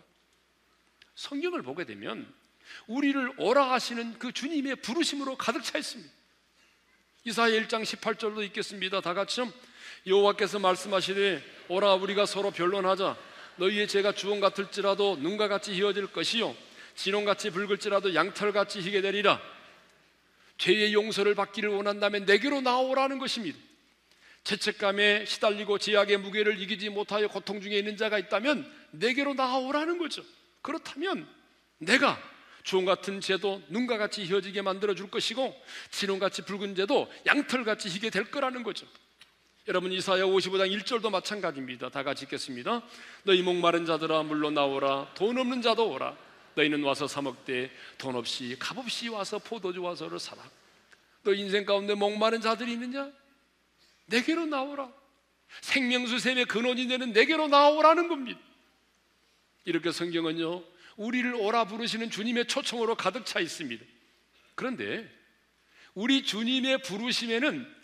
성경을 1.15 1.62
보게 1.62 1.84
되면 1.84 2.31
우리를 2.88 3.34
오라 3.38 3.72
하시는 3.72 4.17
그 4.17 4.31
주님의 4.31 4.77
부르심으로 4.77 5.36
가득 5.36 5.63
차 5.63 5.77
있습니다. 5.77 6.12
이사야 7.25 7.60
1장 7.62 7.84
18절도 7.84 8.43
있겠습니다. 8.46 9.01
다 9.01 9.13
같이 9.13 9.41
여호와께서 10.05 10.60
말씀하시되 10.60 11.43
오라 11.67 11.96
우리가 11.96 12.25
서로 12.25 12.51
변론하자 12.51 13.17
너희의 13.57 13.87
죄가 13.87 14.13
주홍 14.13 14.39
같을지라도 14.39 15.17
눈과 15.17 15.47
같이 15.47 15.73
희어질 15.73 16.07
것이요. 16.07 16.55
진홍같이 16.95 17.51
붉을지라도 17.51 18.15
양털같이 18.15 18.81
희게 18.81 19.01
되리라. 19.01 19.39
죄의 20.57 20.93
용서를 20.93 21.35
받기를 21.35 21.69
원한다면 21.69 22.25
내게로 22.25 22.61
나오라는 22.61 23.19
것입니다. 23.19 23.57
죄책감에 24.43 25.25
시달리고 25.25 25.77
제약의 25.77 26.17
무게를 26.17 26.59
이기지 26.59 26.89
못하여 26.89 27.27
고통 27.27 27.61
중에 27.61 27.77
있는 27.77 27.97
자가 27.97 28.17
있다면 28.17 28.71
내게로 28.91 29.33
나오라는 29.33 29.97
거죠. 29.97 30.23
그렇다면 30.61 31.27
내가 31.79 32.17
주홍 32.63 32.83
같은 32.83 33.21
죄도 33.21 33.61
눈과 33.69 33.97
같이 33.97 34.25
희어지게 34.25 34.61
만들어 34.61 34.93
줄 34.93 35.09
것이고 35.09 35.55
진홍같이 35.91 36.41
붉은 36.41 36.75
죄도 36.75 37.09
양털같이 37.25 37.87
희게 37.87 38.09
될 38.09 38.29
거라는 38.29 38.63
거죠 38.63 38.85
여러분 39.67 39.91
이사야 39.91 40.24
55장 40.24 40.74
1절도 40.79 41.09
마찬가지입니다. 41.09 41.89
다 41.89 42.01
같이 42.01 42.24
읽겠습니다. 42.24 42.81
너희 43.24 43.41
목마른 43.41 43.86
자들아 43.86 44.24
물로 44.24 44.50
나오라 44.50 45.13
돈 45.13 45.38
없는 45.38 45.62
자도 45.62 45.91
오라 45.91 46.15
너희는 46.55 46.83
와서 46.83 47.05
사 47.05 47.21
먹되 47.21 47.69
돈 47.97 48.15
없이 48.15 48.55
값 48.57 48.77
없이 48.77 49.09
와서 49.09 49.39
포도주 49.39 49.81
와서를 49.81 50.19
사라 50.19 50.41
너 51.24 51.33
인생 51.33 51.65
가운데 51.65 51.95
목마른 51.95 52.39
자들이 52.39 52.71
있느냐? 52.71 53.12
내게로 54.05 54.45
나오라 54.45 54.89
생명수 55.59 56.19
샘의 56.19 56.45
근원이 56.45 56.88
되는 56.88 57.12
내게로 57.12 57.50
나오라는 57.50 58.07
겁니다. 58.07 58.39
이렇게 59.65 59.91
성경은요 59.91 60.63
우리를 60.95 61.36
오라 61.36 61.65
부르시는 61.65 62.09
주님의 62.09 62.47
초청으로 62.47 62.95
가득 62.95 63.25
차 63.25 63.41
있습니다. 63.41 63.83
그런데 64.55 65.13
우리 65.93 66.24
주님의 66.24 66.83
부르심에는 66.83 67.76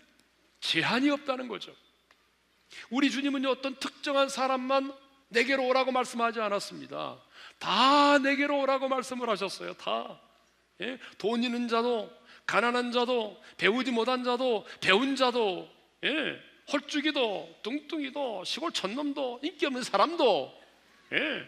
제한이 0.64 1.10
없다는 1.10 1.48
거죠. 1.50 1.76
우리 2.90 3.12
주님은 3.12 3.46
어떤 3.46 3.76
특정한 3.76 4.30
사람만 4.30 4.94
내게로 5.28 5.68
오라고 5.68 5.92
말씀하지 5.92 6.40
않았습니다. 6.40 7.22
다 7.60 8.18
내게로 8.20 8.62
오라고 8.62 8.88
말씀을 8.88 9.30
하셨어요. 9.30 9.74
다. 9.74 10.20
예? 10.82 11.00
돈 11.18 11.44
있는 11.44 11.68
자도, 11.68 12.12
가난한 12.46 12.92
자도, 12.92 13.42
배우지 13.58 13.92
못한 13.92 14.24
자도, 14.24 14.66
배운 14.80 15.16
자도, 15.16 15.70
예? 16.06 16.40
헐쭉이도, 16.72 17.60
뚱뚱이도, 17.62 18.44
시골 18.46 18.72
촌놈도, 18.72 19.42
인기 19.44 19.66
없는 19.66 19.84
사람도, 19.84 20.62
예? 21.12 21.44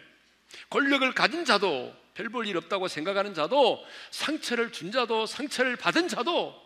권력을 0.70 1.10
가진 1.14 1.46
자도, 1.46 1.96
별 2.14 2.30
볼 2.30 2.46
일 2.48 2.58
없다고 2.58 2.88
생각하는 2.88 3.34
자도, 3.34 3.84
상처를 4.12 4.72
준 4.72 4.92
자도, 4.92 5.26
상처를 5.26 5.76
받은 5.78 6.08
자도 6.10 6.62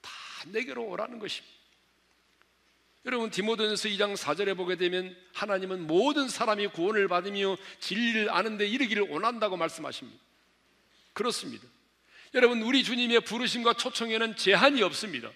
다 0.00 0.10
내게로 0.48 0.84
오라는 0.84 1.18
것입니다. 1.18 1.59
여러분 3.06 3.30
디모데전서 3.30 3.88
2장 3.90 4.14
4절에 4.14 4.56
보게 4.56 4.76
되면 4.76 5.16
하나님은 5.32 5.86
모든 5.86 6.28
사람이 6.28 6.68
구원을 6.68 7.08
받으며 7.08 7.56
진리를 7.80 8.30
아는데 8.30 8.66
이르기를 8.66 9.08
원한다고 9.08 9.56
말씀하십니다. 9.56 10.18
그렇습니다. 11.14 11.66
여러분 12.34 12.62
우리 12.62 12.84
주님의 12.84 13.20
부르심과 13.22 13.74
초청에는 13.74 14.36
제한이 14.36 14.82
없습니다. 14.82 15.30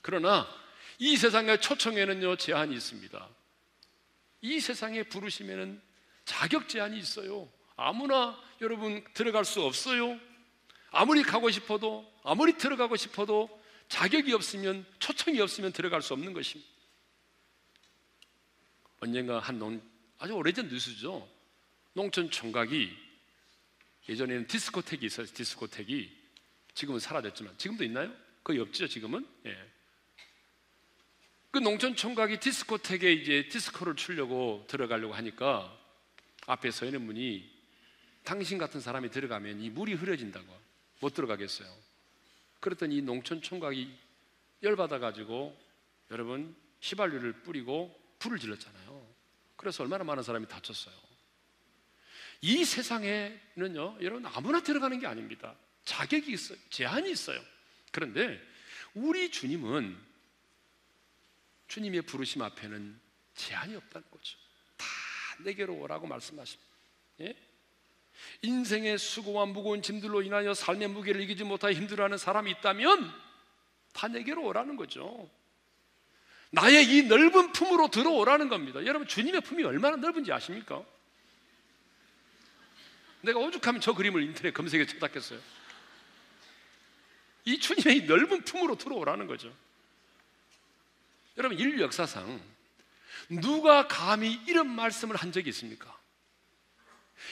그러나 0.00 0.48
이 0.98 1.16
세상의 1.16 1.60
초청에는요 1.60 2.36
제한이 2.36 2.74
있습니다. 2.74 3.28
이 4.40 4.60
세상의 4.60 5.04
부르심에는 5.04 5.80
자격 6.24 6.68
제한이 6.68 6.98
있어요. 6.98 7.48
아무나 7.76 8.38
여러분 8.62 9.04
들어갈 9.12 9.44
수 9.44 9.62
없어요. 9.62 10.18
아무리 10.90 11.22
가고 11.22 11.50
싶어도 11.50 12.10
아무리 12.24 12.56
들어가고 12.56 12.96
싶어도 12.96 13.50
자격이 13.88 14.32
없으면 14.32 14.86
초청이 14.98 15.40
없으면 15.40 15.72
들어갈 15.72 16.00
수 16.00 16.14
없는 16.14 16.32
것입니다. 16.32 16.71
언젠가 19.02 19.40
한 19.40 19.58
농, 19.58 19.82
아주 20.18 20.32
오래전 20.32 20.68
뉴스죠. 20.68 21.28
농촌 21.92 22.30
총각이 22.30 22.96
예전에는 24.08 24.46
디스코텍이 24.46 25.06
있어요. 25.06 25.26
디스코텍이 25.26 26.08
지금은 26.74 27.00
사라졌지만 27.00 27.58
지금도 27.58 27.82
있나요? 27.82 28.14
거의 28.44 28.60
없죠. 28.60 28.86
지금은. 28.86 29.26
예. 29.46 29.58
그 31.50 31.58
농촌 31.58 31.96
총각이 31.96 32.38
디스코텍에 32.38 33.12
이제 33.12 33.48
디스코를 33.48 33.96
추려고 33.96 34.64
들어가려고 34.68 35.14
하니까 35.14 35.76
앞에 36.46 36.70
서 36.70 36.84
있는 36.84 37.04
분이 37.04 37.50
당신 38.22 38.56
같은 38.56 38.80
사람이 38.80 39.10
들어가면 39.10 39.60
이 39.60 39.70
물이 39.70 39.94
흐려진다고 39.94 40.46
못 41.00 41.12
들어가겠어요. 41.12 41.68
그랬더니 42.60 42.98
이 42.98 43.02
농촌 43.02 43.42
총각이 43.42 43.92
열받아 44.62 45.00
가지고 45.00 45.58
여러분 46.12 46.54
휘발유를 46.80 47.42
뿌리고 47.42 48.00
불을 48.22 48.38
질렀잖아요. 48.38 48.91
그래서 49.62 49.84
얼마나 49.84 50.02
많은 50.02 50.24
사람이 50.24 50.48
다쳤어요. 50.48 50.92
이 52.40 52.64
세상에는요, 52.64 53.98
여러분 54.00 54.26
아무나 54.26 54.60
들어가는 54.60 54.98
게 54.98 55.06
아닙니다. 55.06 55.54
자격이 55.84 56.32
있어요. 56.32 56.58
제한이 56.68 57.12
있어요. 57.12 57.40
그런데 57.92 58.42
우리 58.92 59.30
주님은 59.30 59.96
주님의 61.68 62.02
부르심 62.02 62.42
앞에는 62.42 63.00
제한이 63.36 63.76
없다는 63.76 64.10
거죠. 64.10 64.36
다 64.76 64.86
내게로 65.44 65.76
오라고 65.76 66.08
말씀하십니다. 66.08 66.72
예? 67.20 67.36
인생의 68.42 68.98
수고와 68.98 69.46
무거운 69.46 69.80
짐들로 69.80 70.22
인하여 70.22 70.54
삶의 70.54 70.88
무게를 70.88 71.20
이기지 71.20 71.44
못하여 71.44 71.72
힘들어하는 71.72 72.18
사람이 72.18 72.50
있다면 72.50 73.12
다 73.92 74.08
내게로 74.08 74.44
오라는 74.44 74.74
거죠. 74.74 75.30
나의 76.52 76.84
이 76.84 77.02
넓은 77.04 77.52
품으로 77.52 77.88
들어오라는 77.88 78.48
겁니다. 78.48 78.84
여러분, 78.84 79.08
주님의 79.08 79.40
품이 79.40 79.64
얼마나 79.64 79.96
넓은지 79.96 80.30
아십니까? 80.32 80.84
내가 83.22 83.38
오죽하면 83.38 83.80
저 83.80 83.94
그림을 83.94 84.22
인터넷 84.22 84.52
검색에 84.52 84.86
찾았겠어요. 84.86 85.40
이 87.46 87.58
주님의 87.58 88.04
넓은 88.04 88.44
품으로 88.44 88.76
들어오라는 88.76 89.26
거죠. 89.26 89.52
여러분, 91.38 91.58
인류 91.58 91.82
역사상 91.82 92.40
누가 93.30 93.88
감히 93.88 94.38
이런 94.46 94.68
말씀을 94.68 95.16
한 95.16 95.32
적이 95.32 95.48
있습니까? 95.50 95.96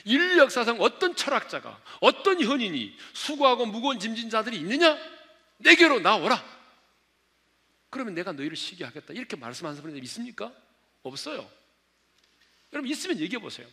인류 0.04 0.38
역사상 0.38 0.80
어떤 0.80 1.14
철학자가, 1.14 1.78
어떤 2.00 2.40
현인이 2.40 2.96
수고하고 3.12 3.66
무거운 3.66 3.98
짐진 3.98 4.30
자들이 4.30 4.56
있느냐? 4.56 4.96
내게로 5.58 6.00
나오라. 6.00 6.59
그러면 7.90 8.14
내가 8.14 8.32
너희를 8.32 8.56
쉬게 8.56 8.84
하겠다. 8.84 9.12
이렇게 9.12 9.36
말씀하는 9.36 9.80
사람이 9.80 9.98
있습니까? 10.00 10.52
없어요. 11.02 11.50
여러분 12.72 12.90
있으면 12.90 13.18
얘기해 13.18 13.40
보세요. 13.40 13.66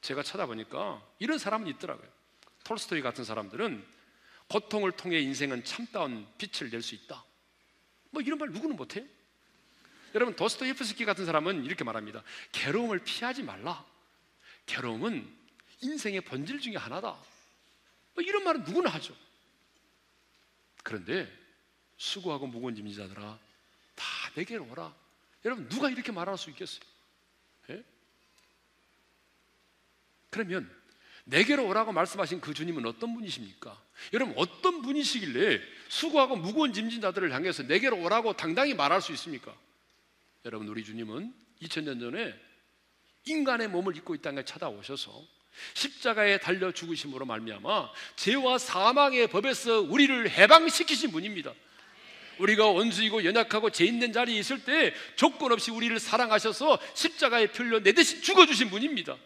제가 0.00 0.22
찾아보니까 0.22 1.02
이런 1.18 1.38
사람은 1.38 1.66
있더라고요. 1.68 2.08
톨스토이 2.64 3.02
같은 3.02 3.24
사람들은 3.24 3.84
고통을 4.48 4.92
통해 4.92 5.20
인생은 5.20 5.64
참다운 5.64 6.26
빛을 6.38 6.70
낼 6.70 6.82
수 6.82 6.94
있다. 6.94 7.24
뭐 8.10 8.22
이런 8.22 8.38
말 8.38 8.50
누구는 8.50 8.76
못해요? 8.76 9.04
여러분 10.14 10.36
도스토예프스키 10.36 11.04
같은 11.04 11.26
사람은 11.26 11.64
이렇게 11.64 11.82
말합니다. 11.82 12.22
괴로움을 12.52 13.00
피하지 13.00 13.42
말라. 13.42 13.84
괴로움은 14.66 15.28
인생의 15.80 16.20
본질 16.22 16.60
중에 16.60 16.76
하나다. 16.76 17.18
뭐 18.14 18.22
이런 18.22 18.44
말은 18.44 18.62
누구나 18.62 18.90
하죠. 18.90 19.14
그런데 20.84 21.30
수고하고 21.96 22.46
무거운 22.46 22.74
짐진 22.74 22.96
자들아 22.96 23.38
다 23.94 24.04
내게로 24.34 24.66
오라. 24.70 24.94
여러분 25.44 25.68
누가 25.68 25.90
이렇게 25.90 26.12
말할 26.12 26.38
수 26.38 26.50
있겠어요? 26.50 26.80
예? 27.70 27.84
그러면 30.30 30.70
내게로 31.24 31.66
오라고 31.66 31.92
말씀하신 31.92 32.40
그 32.40 32.52
주님은 32.52 32.84
어떤 32.86 33.14
분이십니까? 33.14 33.80
여러분 34.12 34.34
어떤 34.36 34.82
분이시길래 34.82 35.60
수고하고 35.88 36.36
무거운 36.36 36.72
짐진 36.72 37.00
자들을 37.00 37.32
향해서 37.32 37.64
내게로 37.64 37.98
오라고 38.02 38.34
당당히 38.34 38.74
말할 38.74 39.00
수 39.00 39.12
있습니까? 39.12 39.54
여러분 40.44 40.68
우리 40.68 40.84
주님은 40.84 41.32
2000년 41.62 42.00
전에 42.00 42.34
인간의 43.26 43.68
몸을 43.68 43.96
입고 43.96 44.14
이 44.14 44.18
땅에 44.20 44.44
찾아오셔서 44.44 45.22
십자가에 45.74 46.38
달려 46.38 46.72
죽으심으로 46.72 47.24
말미암아 47.24 47.90
죄와 48.16 48.58
사망의 48.58 49.28
법에서 49.28 49.80
우리를 49.80 50.28
해방시키신 50.28 51.10
분입니다. 51.12 51.54
우리가 52.38 52.66
원수이고 52.66 53.24
연약하고 53.24 53.70
죄 53.70 53.84
있는 53.84 54.12
자리에 54.12 54.38
있을 54.38 54.64
때 54.64 54.94
조건 55.16 55.52
없이 55.52 55.70
우리를 55.70 55.98
사랑하셔서 55.98 56.78
십자가에 56.94 57.48
풀려 57.48 57.80
내 57.80 57.92
대신 57.92 58.22
죽어주신 58.22 58.70
분입니다. 58.70 59.16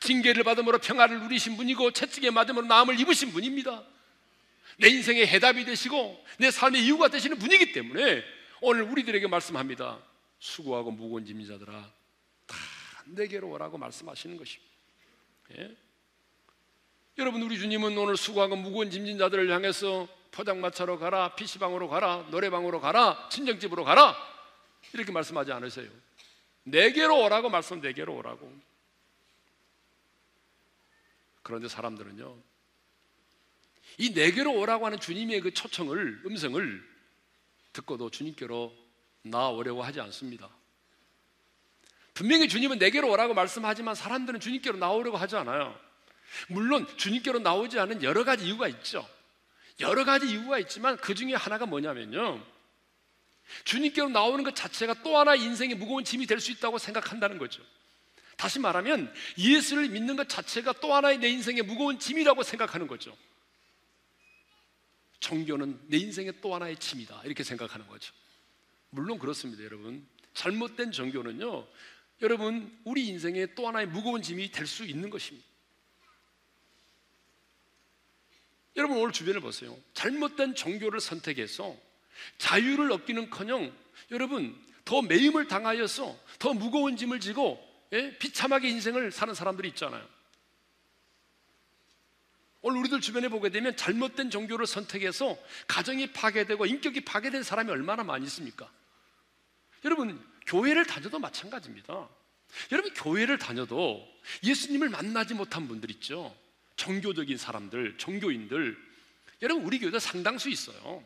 징계를 0.00 0.44
받음으로 0.44 0.78
평화를 0.78 1.20
누리신 1.20 1.56
분이고 1.56 1.92
채찍에 1.92 2.30
맞음으로 2.30 2.66
마음을 2.66 2.98
입으신 2.98 3.32
분입니다. 3.32 3.84
내 4.78 4.88
인생의 4.88 5.26
해답이 5.26 5.64
되시고 5.64 6.24
내 6.38 6.50
삶의 6.50 6.84
이유가 6.84 7.08
되시는 7.08 7.38
분이기 7.38 7.72
때문에 7.72 8.22
오늘 8.60 8.82
우리들에게 8.82 9.26
말씀합니다. 9.26 10.00
수고하고 10.38 10.90
무거운 10.90 11.24
짐진 11.24 11.46
자들아 11.48 11.72
다 12.46 12.56
내게로 13.06 13.48
오라고 13.50 13.78
말씀하시는 13.78 14.36
것입니다. 14.36 14.72
예? 15.58 15.76
여러분 17.18 17.42
우리 17.42 17.58
주님은 17.58 17.96
오늘 17.96 18.16
수고하고 18.16 18.56
무거운 18.56 18.90
짐진 18.90 19.18
자들을 19.18 19.50
향해서 19.50 20.08
포장마차로 20.34 20.98
가라, 20.98 21.36
PC방으로 21.36 21.88
가라, 21.88 22.26
노래방으로 22.30 22.80
가라, 22.80 23.28
친정집으로 23.30 23.84
가라 23.84 24.16
이렇게 24.92 25.12
말씀하지 25.12 25.52
않으세요. 25.52 25.88
내게로 26.64 27.22
오라고 27.22 27.50
말씀 27.50 27.80
내게로 27.80 28.14
오라고. 28.16 28.52
그런데 31.42 31.68
사람들은요. 31.68 32.36
이 33.98 34.10
내게로 34.10 34.52
오라고 34.52 34.86
하는 34.86 34.98
주님의 34.98 35.40
그 35.40 35.54
초청을 35.54 36.22
음성을 36.26 36.94
듣고도 37.72 38.10
주님께로 38.10 38.74
나오려고 39.22 39.82
하지 39.82 40.00
않습니다. 40.00 40.48
분명히 42.12 42.48
주님은 42.48 42.78
내게로 42.78 43.08
오라고 43.10 43.34
말씀하지만 43.34 43.94
사람들은 43.94 44.40
주님께로 44.40 44.78
나오려고 44.78 45.16
하지 45.16 45.36
않아요. 45.36 45.78
물론 46.48 46.86
주님께로 46.96 47.40
나오지 47.40 47.78
않은 47.78 48.02
여러 48.02 48.24
가지 48.24 48.46
이유가 48.46 48.66
있죠. 48.68 49.06
여러 49.80 50.04
가지 50.04 50.28
이유가 50.28 50.58
있지만 50.58 50.96
그 50.98 51.14
중에 51.14 51.34
하나가 51.34 51.66
뭐냐면요. 51.66 52.44
주님께로 53.64 54.08
나오는 54.08 54.42
것 54.44 54.54
자체가 54.56 55.02
또 55.02 55.18
하나 55.18 55.34
인생의 55.34 55.76
무거운 55.76 56.04
짐이 56.04 56.26
될 56.26 56.40
수 56.40 56.50
있다고 56.52 56.78
생각한다는 56.78 57.38
거죠. 57.38 57.62
다시 58.36 58.58
말하면 58.58 59.12
예수를 59.38 59.88
믿는 59.88 60.16
것 60.16 60.28
자체가 60.28 60.74
또 60.80 60.94
하나의 60.94 61.18
내 61.18 61.28
인생의 61.28 61.62
무거운 61.62 61.98
짐이라고 61.98 62.42
생각하는 62.42 62.86
거죠. 62.86 63.16
종교는 65.20 65.80
내 65.88 65.98
인생의 65.98 66.34
또 66.40 66.54
하나의 66.54 66.76
짐이다. 66.76 67.22
이렇게 67.24 67.44
생각하는 67.44 67.86
거죠. 67.86 68.12
물론 68.90 69.18
그렇습니다, 69.18 69.62
여러분. 69.64 70.06
잘못된 70.34 70.90
종교는요, 70.92 71.66
여러분, 72.22 72.76
우리 72.84 73.06
인생의 73.08 73.54
또 73.54 73.68
하나의 73.68 73.86
무거운 73.86 74.20
짐이 74.22 74.50
될 74.50 74.66
수 74.66 74.84
있는 74.84 75.10
것입니다. 75.10 75.46
여러분 78.76 78.98
오늘 78.98 79.12
주변을 79.12 79.40
보세요. 79.40 79.76
잘못된 79.94 80.54
종교를 80.54 81.00
선택해서 81.00 81.76
자유를 82.38 82.90
얻기는커녕 82.92 83.72
여러분 84.10 84.58
더 84.84 85.02
매임을 85.02 85.48
당하여서 85.48 86.18
더 86.38 86.54
무거운 86.54 86.96
짐을 86.96 87.20
지고 87.20 87.62
예? 87.92 88.16
비참하게 88.18 88.68
인생을 88.70 89.12
사는 89.12 89.32
사람들이 89.32 89.68
있잖아요. 89.68 90.06
오늘 92.62 92.80
우리들 92.80 93.00
주변에 93.00 93.28
보게 93.28 93.50
되면 93.50 93.76
잘못된 93.76 94.30
종교를 94.30 94.66
선택해서 94.66 95.36
가정이 95.68 96.12
파괴되고 96.12 96.64
인격이 96.64 97.02
파괴된 97.02 97.42
사람이 97.42 97.70
얼마나 97.70 98.02
많이 98.02 98.24
있습니까? 98.24 98.70
여러분 99.84 100.24
교회를 100.46 100.86
다녀도 100.86 101.18
마찬가지입니다. 101.18 102.08
여러분 102.72 102.92
교회를 102.94 103.38
다녀도 103.38 104.08
예수님을 104.42 104.88
만나지 104.88 105.34
못한 105.34 105.68
분들 105.68 105.90
있죠. 105.92 106.34
종교적인 106.76 107.36
사람들, 107.36 107.98
종교인들, 107.98 108.76
여러분 109.42 109.64
우리 109.64 109.78
교회도 109.78 109.98
상당수 109.98 110.48
있어요. 110.48 111.04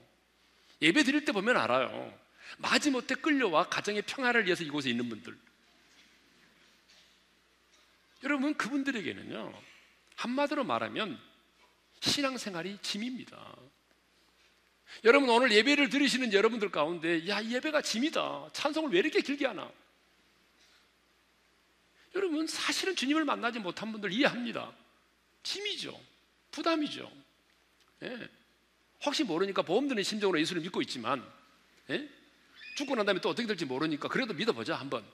예배 0.80 1.02
드릴 1.02 1.24
때 1.24 1.32
보면 1.32 1.56
알아요. 1.56 2.16
마지못해 2.58 3.16
끌려와 3.16 3.68
가정의 3.68 4.02
평화를 4.02 4.46
위해서 4.46 4.64
이곳에 4.64 4.90
있는 4.90 5.08
분들. 5.08 5.36
여러분 8.24 8.54
그분들에게는요 8.54 9.52
한마디로 10.16 10.64
말하면 10.64 11.20
신앙생활이 12.00 12.78
짐입니다. 12.82 13.56
여러분 15.04 15.28
오늘 15.28 15.52
예배를 15.52 15.90
들으시는 15.90 16.32
여러분들 16.32 16.70
가운데 16.70 17.26
야 17.28 17.42
예배가 17.42 17.82
짐이다. 17.82 18.50
찬송을 18.52 18.90
왜 18.90 19.00
이렇게 19.00 19.20
길게 19.20 19.46
하나? 19.46 19.70
여러분 22.14 22.46
사실은 22.46 22.96
주님을 22.96 23.24
만나지 23.24 23.58
못한 23.58 23.92
분들 23.92 24.12
이해합니다. 24.12 24.72
짐이죠. 25.48 25.98
부담이죠. 26.50 27.10
예. 28.02 28.28
혹시 29.04 29.24
모르니까 29.24 29.62
보험 29.62 29.88
드는 29.88 30.02
심정으로 30.02 30.38
예수를 30.40 30.60
믿고 30.62 30.82
있지만 30.82 31.24
예? 31.90 32.08
죽고 32.76 32.94
난 32.94 33.06
다음에 33.06 33.20
또 33.20 33.30
어떻게 33.30 33.46
될지 33.46 33.64
모르니까 33.64 34.08
그래도 34.08 34.34
믿어보자 34.34 34.76
한번. 34.76 35.04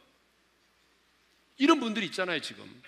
이런 1.57 1.79
분들이 1.79 2.07
있잖아요 2.07 2.41
지금. 2.41 2.83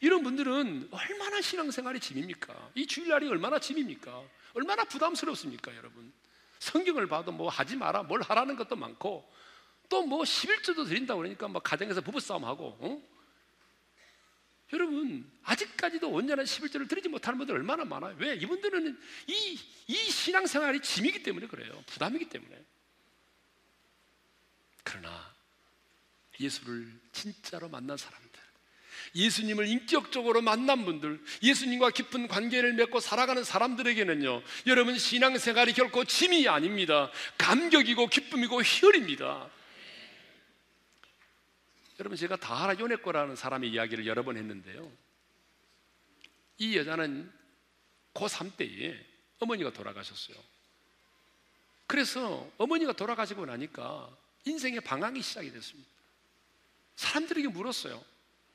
이런 0.00 0.22
분들은 0.22 0.88
얼마나 0.92 1.40
신앙생활이 1.40 1.98
짐입니까? 1.98 2.70
이 2.76 2.86
주일날이 2.86 3.26
얼마나 3.28 3.58
짐입니까? 3.58 4.22
얼마나 4.54 4.84
부담스럽습니까 4.84 5.74
여러분? 5.76 6.12
성경을 6.60 7.08
봐도 7.08 7.32
뭐 7.32 7.48
하지 7.48 7.74
마라 7.76 8.04
뭘 8.04 8.22
하라는 8.22 8.54
것도 8.56 8.76
많고 8.76 9.28
또 9.88 10.02
뭐 10.02 10.22
11조도 10.22 10.86
드린다고 10.86 11.18
그러니까 11.18 11.48
뭐 11.48 11.60
가정에서 11.60 12.02
부부싸움하고 12.02 12.78
어? 12.80 13.17
여러분 14.72 15.30
아직까지도 15.44 16.10
온전한 16.10 16.44
11절을 16.44 16.88
드리지 16.88 17.08
못하는 17.08 17.38
분들 17.38 17.54
얼마나 17.54 17.84
많아요 17.84 18.14
왜? 18.18 18.34
이분들은 18.36 19.00
이, 19.26 19.58
이 19.86 19.94
신앙생활이 19.94 20.80
짐이기 20.80 21.22
때문에 21.22 21.46
그래요 21.46 21.82
부담이기 21.86 22.28
때문에 22.28 22.64
그러나 24.84 25.34
예수를 26.38 26.92
진짜로 27.12 27.68
만난 27.68 27.96
사람들 27.96 28.38
예수님을 29.14 29.66
인격적으로 29.66 30.42
만난 30.42 30.84
분들, 30.84 31.20
예수님과 31.42 31.90
깊은 31.90 32.28
관계를 32.28 32.74
맺고 32.74 33.00
살아가는 33.00 33.42
사람들에게는요, 33.42 34.42
여러분 34.66 34.98
신앙생활이 34.98 35.72
결코 35.72 36.04
짐이 36.04 36.48
아닙니다. 36.48 37.10
감격이고 37.38 38.08
기쁨이고 38.08 38.62
희열입니다. 38.62 39.48
여러분 41.98 42.16
제가 42.16 42.36
다하라 42.36 42.78
요네코라는 42.78 43.36
사람의 43.36 43.70
이야기를 43.70 44.06
여러 44.06 44.22
번 44.22 44.36
했는데요. 44.36 44.90
이 46.58 46.76
여자는 46.76 47.30
고3 48.14 48.56
때에 48.56 48.98
어머니가 49.40 49.72
돌아가셨어요. 49.72 50.36
그래서 51.86 52.48
어머니가 52.58 52.92
돌아가시고 52.92 53.46
나니까 53.46 54.08
인생의 54.44 54.80
방황이 54.82 55.22
시작이 55.22 55.50
됐습니다. 55.52 55.88
사람들에게 56.96 57.48
물었어요. 57.48 58.04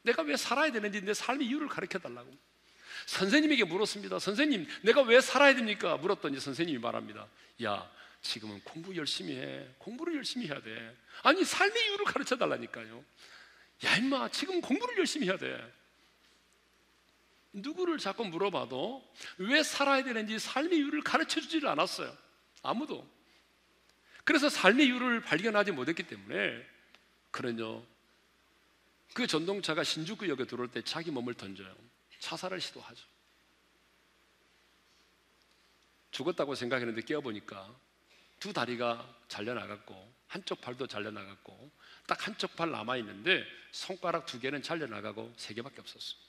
내가 0.03 0.21
왜 0.21 0.37
살아야 0.37 0.71
되는지 0.71 1.01
내 1.01 1.13
삶의 1.13 1.47
이유를 1.47 1.67
가르쳐 1.67 1.99
달라고. 1.99 2.29
선생님에게 3.07 3.63
물었습니다. 3.65 4.19
선생님, 4.19 4.67
내가 4.83 5.01
왜 5.01 5.19
살아야 5.19 5.55
됩니까? 5.55 5.97
물었더니 5.97 6.39
선생님이 6.39 6.79
말합니다. 6.79 7.27
야, 7.63 7.89
지금은 8.21 8.61
공부 8.63 8.95
열심히 8.95 9.35
해. 9.35 9.67
공부를 9.79 10.15
열심히 10.15 10.47
해야 10.47 10.61
돼. 10.61 10.95
아니, 11.23 11.43
삶의 11.43 11.85
이유를 11.87 12.05
가르쳐 12.05 12.37
달라니까요. 12.37 13.03
야, 13.83 13.97
임마, 13.97 14.29
지금 14.29 14.61
공부를 14.61 14.97
열심히 14.97 15.27
해야 15.27 15.37
돼. 15.37 15.73
누구를 17.53 17.97
자꾸 17.97 18.25
물어봐도 18.25 19.13
왜 19.37 19.61
살아야 19.61 20.03
되는지 20.03 20.39
삶의 20.39 20.77
이유를 20.79 21.03
가르쳐 21.03 21.39
주지를 21.39 21.69
않았어요. 21.69 22.15
아무도. 22.63 23.07
그래서 24.23 24.49
삶의 24.49 24.87
이유를 24.87 25.21
발견하지 25.21 25.71
못했기 25.71 26.03
때문에 26.03 26.65
그러죠. 27.29 27.85
그 29.13 29.27
전동차가 29.27 29.83
신주구역에 29.83 30.45
들어올 30.45 30.71
때 30.71 30.81
자기 30.81 31.11
몸을 31.11 31.35
던져요. 31.35 31.75
자살을 32.19 32.59
시도하죠. 32.59 33.05
죽었다고 36.11 36.55
생각했는데 36.55 37.01
깨어보니까 37.01 37.75
두 38.39 38.53
다리가 38.53 39.15
잘려나갔고 39.27 40.13
한쪽 40.27 40.61
팔도 40.61 40.87
잘려나갔고 40.87 41.71
딱 42.07 42.27
한쪽 42.27 42.55
팔 42.55 42.71
남아 42.71 42.97
있는데 42.97 43.45
손가락 43.71 44.25
두 44.25 44.39
개는 44.39 44.61
잘려 44.61 44.85
나가고 44.87 45.33
세 45.37 45.53
개밖에 45.53 45.79
없었어요. 45.81 46.21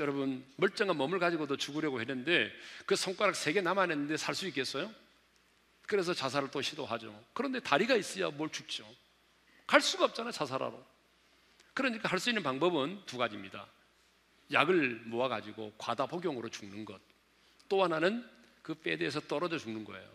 여러분 0.00 0.44
멀쩡한 0.56 0.96
몸을 0.96 1.18
가지고도 1.18 1.56
죽으려고 1.56 2.00
했는데 2.00 2.52
그 2.86 2.94
손가락 2.96 3.34
세 3.34 3.52
개 3.52 3.60
남아 3.60 3.84
있는데 3.84 4.16
살 4.16 4.34
수 4.34 4.46
있겠어요? 4.48 4.92
그래서 5.86 6.14
자살을 6.14 6.50
또 6.50 6.62
시도하죠. 6.62 7.24
그런데 7.32 7.60
다리가 7.60 7.96
있어야 7.96 8.30
뭘 8.30 8.50
죽죠. 8.50 8.86
갈 9.66 9.80
수가 9.80 10.04
없잖아요, 10.04 10.32
자살하러. 10.32 10.86
그러니까 11.74 12.08
할 12.08 12.18
수 12.18 12.30
있는 12.30 12.42
방법은 12.42 13.02
두 13.06 13.18
가지입니다. 13.18 13.66
약을 14.52 15.02
모아 15.06 15.28
가지고 15.28 15.72
과다 15.78 16.06
복용으로 16.06 16.48
죽는 16.48 16.84
것. 16.84 17.00
또 17.68 17.82
하나는 17.82 18.28
그 18.62 18.74
빼대에서 18.74 19.20
떨어져 19.20 19.58
죽는 19.58 19.84
거예요. 19.84 20.08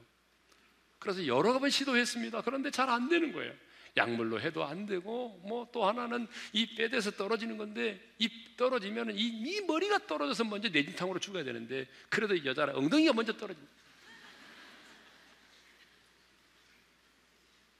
그래서 1.00 1.26
여러 1.28 1.60
번 1.60 1.70
시도했습니다. 1.70 2.42
그런데 2.42 2.72
잘 2.72 2.90
안 2.90 3.10
되는 3.10 3.34
거예요. 3.34 3.54
약물로 3.96 4.42
해도 4.42 4.64
안 4.66 4.86
되고, 4.86 5.40
뭐 5.44 5.68
또 5.72 5.86
하나는 5.86 6.28
이 6.52 6.76
빼대에서 6.76 7.12
떨어지는 7.12 7.58
건데, 7.58 8.00
이 8.20 8.30
떨어지면 8.58 9.16
이, 9.16 9.22
이 9.22 9.62
머리가 9.62 10.08
떨어져서 10.08 10.44
먼저 10.46 10.70
내진탕으로 10.70 11.20
죽어야 11.20 11.44
되는데, 11.44 11.88
그래도 12.10 12.44
여자는 12.46 12.76
엉덩이가 12.76 13.14
먼저 13.14 13.36
떨어집니다. 13.36 13.74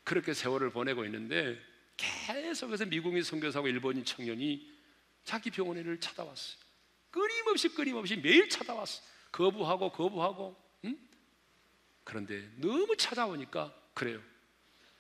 그렇게 0.04 0.34
세월을 0.34 0.72
보내고 0.72 1.06
있는데 1.06 1.60
계속해서 1.98 2.86
미국인 2.86 3.24
선교사하고 3.24 3.68
일본인 3.68 4.04
청년이 4.04 4.72
자기 5.24 5.50
병원에를 5.50 6.00
찾아왔어요. 6.00 6.58
끊임없이 7.10 7.70
끊임없이 7.70 8.18
매일 8.18 8.50
찾아왔어. 8.50 9.02
거부하고 9.32 9.92
거부하고. 9.92 10.62
응? 10.86 10.98
그런데 12.04 12.50
너무 12.58 12.98
찾아오니까 12.98 13.74
그래요. 13.94 14.22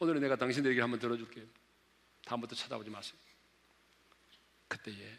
오늘은 0.03 0.19
내가 0.19 0.35
당신들에게 0.35 0.81
한번 0.81 0.99
들어줄게요. 0.99 1.45
다음부터 2.25 2.55
찾아오지 2.55 2.89
마세요. 2.89 3.17
그때에 4.67 5.17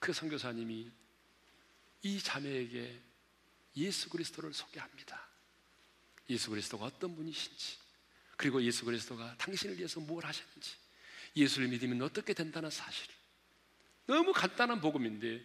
그 0.00 0.12
선교사님이 0.12 0.90
이 2.02 2.18
자매에게 2.18 3.00
예수 3.76 4.08
그리스도를 4.10 4.52
소개합니다. 4.52 5.28
예수 6.30 6.50
그리스도가 6.50 6.86
어떤 6.86 7.14
분이신지, 7.14 7.78
그리고 8.36 8.60
예수 8.62 8.84
그리스도가 8.84 9.36
당신을 9.36 9.78
위해서 9.78 10.00
뭘 10.00 10.24
하셨는지, 10.24 10.74
예수를 11.36 11.68
믿으면 11.68 12.02
어떻게 12.02 12.34
된다는 12.34 12.70
사실. 12.70 13.08
너무 14.06 14.32
간단한 14.32 14.80
복음인데 14.80 15.44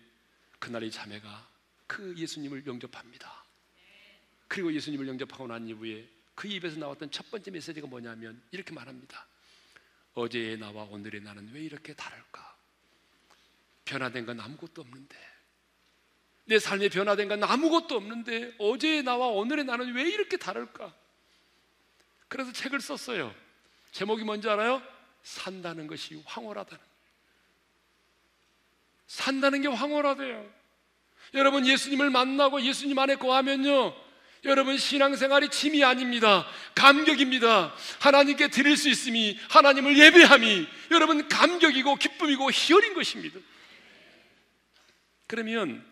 그날 0.58 0.82
이 0.82 0.90
자매가 0.90 1.50
그 1.86 2.18
예수님을 2.18 2.66
영접합니다. 2.66 3.46
그리고 4.48 4.74
예수님을 4.74 5.08
영접하고 5.08 5.46
난 5.46 5.68
이후에 5.68 6.17
그 6.38 6.48
입에서 6.48 6.78
나왔던 6.78 7.10
첫 7.10 7.32
번째 7.32 7.50
메시지가 7.50 7.88
뭐냐면 7.88 8.40
이렇게 8.52 8.72
말합니다. 8.72 9.26
어제의 10.14 10.60
나와 10.60 10.84
오늘의 10.84 11.22
나는 11.22 11.52
왜 11.52 11.62
이렇게 11.62 11.96
다를까? 11.96 12.56
변화된 13.86 14.28
건 14.28 14.40
아무것도 14.40 14.84
없는데 14.84 15.18
내 16.46 16.60
삶이 16.60 16.90
변화된 16.90 17.28
건 17.28 17.44
아무것도 17.44 17.96
없는데 17.96 18.54
어제의 18.60 19.02
나와 19.02 19.30
오늘의 19.30 19.66
나는 19.66 19.96
왜 19.96 20.04
이렇게 20.04 20.38
다를까? 20.38 20.94
그래서 22.28 22.52
책을 22.52 22.82
썼어요. 22.82 23.34
제목이 23.92 24.24
뭔지 24.24 24.48
알아요? 24.48 24.84
산다는 25.24 25.88
것이 25.88 26.22
황홀하다는. 26.24 26.84
산다는 29.08 29.62
게 29.64 29.70
황홀하대요. 29.70 30.54
여러분 31.34 31.66
예수님을 31.66 32.12
만나고 32.12 32.62
예수님 32.62 33.00
안에 33.00 33.16
거하면요. 33.16 34.07
여러분 34.46 34.78
신앙생활이 34.78 35.50
짐이 35.50 35.84
아닙니다. 35.84 36.46
감격입니다. 36.76 37.74
하나님께 38.00 38.50
드릴 38.50 38.78
수 38.78 38.90
있음이 38.90 39.38
하나님을 39.50 39.98
예배함이 39.98 40.68
여러분 40.92 41.28
감격이고 41.28 41.96
기쁨이고 41.96 42.52
희열인 42.52 42.94
것입니다. 42.94 43.40
그러면 45.28 45.84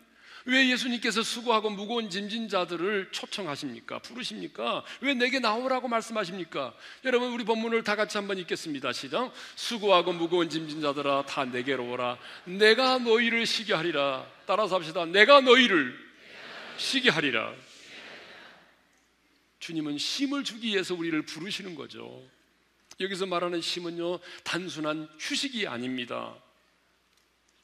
왜 0.45 0.69
예수님께서 0.69 1.23
수고하고 1.23 1.71
무거운 1.71 2.09
짐진 2.09 2.49
자들을 2.49 3.09
초청하십니까? 3.11 3.97
부르십니까? 3.99 4.83
왜 5.01 5.15
내게 5.15 5.39
나오라고 5.39 5.87
말씀하십니까? 5.87 6.73
여러분 7.03 7.31
우리 7.31 7.43
본문을 7.43 7.83
다 7.83 7.95
같이 7.95 8.17
한번 8.17 8.37
읽겠습니다. 8.37 8.93
시작. 8.93 9.33
수고하고 9.55 10.13
무거운 10.13 10.49
짐진 10.49 10.81
자들아 10.81 11.25
다 11.25 11.45
내게로 11.45 11.89
오라. 11.89 12.19
내가 12.45 12.99
너희를 12.99 13.47
쉬게 13.47 13.73
하리라. 13.73 14.25
따라서 14.45 14.75
합시다. 14.75 15.05
내가 15.05 15.41
너희를 15.41 15.97
쉬게 16.77 17.09
하리라. 17.09 17.51
주님은 19.65 19.97
쉼을 19.97 20.43
주기 20.43 20.67
위해서 20.67 20.93
우리를 20.93 21.19
부르시는 21.23 21.73
거죠. 21.73 22.21
여기서 22.99 23.25
말하는 23.25 23.61
쉼은요, 23.61 24.19
단순한 24.43 25.09
휴식이 25.17 25.65
아닙니다. 25.67 26.35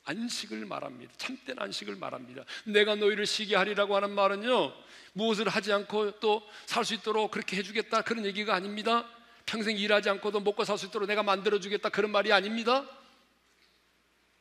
안식을 0.05 0.65
말합니다. 0.65 1.13
참된 1.17 1.59
안식을 1.59 1.97
말합니다. 1.97 2.43
내가 2.65 2.95
너희를 2.95 3.27
쉬게 3.27 3.55
하리라고 3.55 3.95
하는 3.95 4.09
말은요, 4.15 4.73
무엇을 5.13 5.47
하지 5.47 5.71
않고 5.73 6.19
또 6.19 6.41
살 6.65 6.83
수 6.85 6.95
있도록 6.95 7.29
그렇게 7.29 7.55
해주겠다 7.57 8.01
그런 8.01 8.25
얘기가 8.25 8.55
아닙니다. 8.55 9.07
평생 9.45 9.77
일하지 9.77 10.09
않고도 10.09 10.39
먹고 10.39 10.63
살 10.65 10.79
수 10.79 10.87
있도록 10.87 11.07
내가 11.07 11.21
만들어주겠다 11.21 11.89
그런 11.89 12.11
말이 12.11 12.33
아닙니다. 12.33 12.89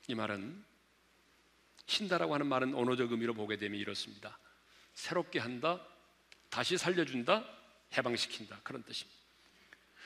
이 0.07 0.14
말은 0.14 0.64
쉰다라고 1.87 2.33
하는 2.33 2.46
말은 2.46 2.75
언어적 2.75 3.12
의미로 3.12 3.35
보게 3.35 3.59
되면 3.59 3.79
이렇습니다. 3.79 4.38
새롭게 4.94 5.38
한다, 5.38 5.85
다시 6.50 6.76
살려준다, 6.76 7.44
해방시킨다 7.96 8.60
그런 8.62 8.82
뜻입니다. 8.82 9.18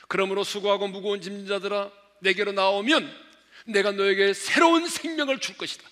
그러므로 0.07 0.43
수고하고 0.43 0.87
무거운 0.87 1.21
짐자들아 1.21 1.91
내게로 2.19 2.51
나오면 2.51 3.25
내가 3.65 3.91
너에게 3.91 4.33
새로운 4.33 4.87
생명을 4.87 5.39
줄 5.39 5.57
것이다. 5.57 5.83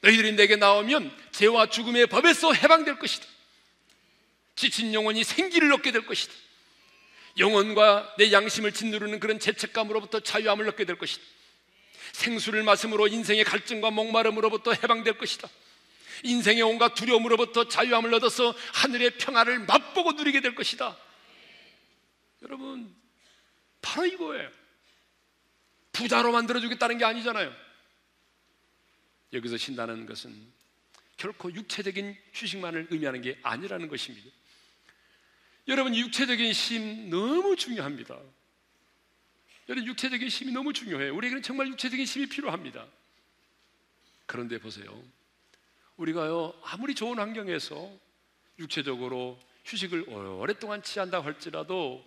너희들이 0.00 0.32
내게 0.32 0.56
나오면 0.56 1.16
죄와 1.32 1.70
죽음의 1.70 2.06
법에서 2.06 2.52
해방될 2.52 2.98
것이다. 2.98 3.26
지친 4.54 4.94
영혼이 4.94 5.24
생기를 5.24 5.72
얻게 5.72 5.92
될 5.92 6.06
것이다. 6.06 6.32
영혼과 7.38 8.14
내 8.16 8.32
양심을 8.32 8.72
짓누르는 8.72 9.20
그런 9.20 9.38
죄책감으로부터 9.38 10.20
자유함을 10.20 10.68
얻게 10.68 10.84
될 10.84 10.96
것이다. 10.96 11.22
생수를 12.12 12.62
마심으로 12.62 13.08
인생의 13.08 13.44
갈증과 13.44 13.90
목마름으로부터 13.90 14.72
해방될 14.72 15.18
것이다. 15.18 15.48
인생의 16.24 16.62
온갖 16.62 16.94
두려움으로부터 16.94 17.68
자유함을 17.68 18.12
얻어서 18.14 18.54
하늘의 18.74 19.18
평화를 19.18 19.60
맛보고 19.60 20.12
누리게 20.12 20.40
될 20.40 20.54
것이다. 20.54 20.96
여러분, 22.42 22.94
바로 23.80 24.06
이거예요. 24.06 24.50
부자로 25.92 26.32
만들어주겠다는 26.32 26.98
게 26.98 27.04
아니잖아요. 27.04 27.54
여기서 29.32 29.56
쉰다는 29.56 30.06
것은 30.06 30.34
결코 31.16 31.52
육체적인 31.52 32.16
휴식만을 32.32 32.88
의미하는 32.90 33.22
게 33.22 33.38
아니라는 33.42 33.88
것입니다. 33.88 34.28
여러분, 35.68 35.94
육체적인 35.94 36.52
쉼 36.52 37.08
너무 37.08 37.56
중요합니다. 37.56 38.18
여러분, 39.68 39.88
육체적인 39.88 40.28
쉼이 40.28 40.52
너무 40.52 40.72
중요해요. 40.72 41.14
우리에게는 41.16 41.42
정말 41.42 41.66
육체적인 41.68 42.06
쉼이 42.06 42.26
필요합니다. 42.26 42.86
그런데 44.26 44.58
보세요. 44.58 45.02
우리가요, 45.96 46.52
아무리 46.62 46.94
좋은 46.94 47.18
환경에서 47.18 47.90
육체적으로 48.58 49.38
휴식을 49.64 50.08
오랫동안 50.08 50.82
취한다 50.82 51.20
할지라도 51.20 52.04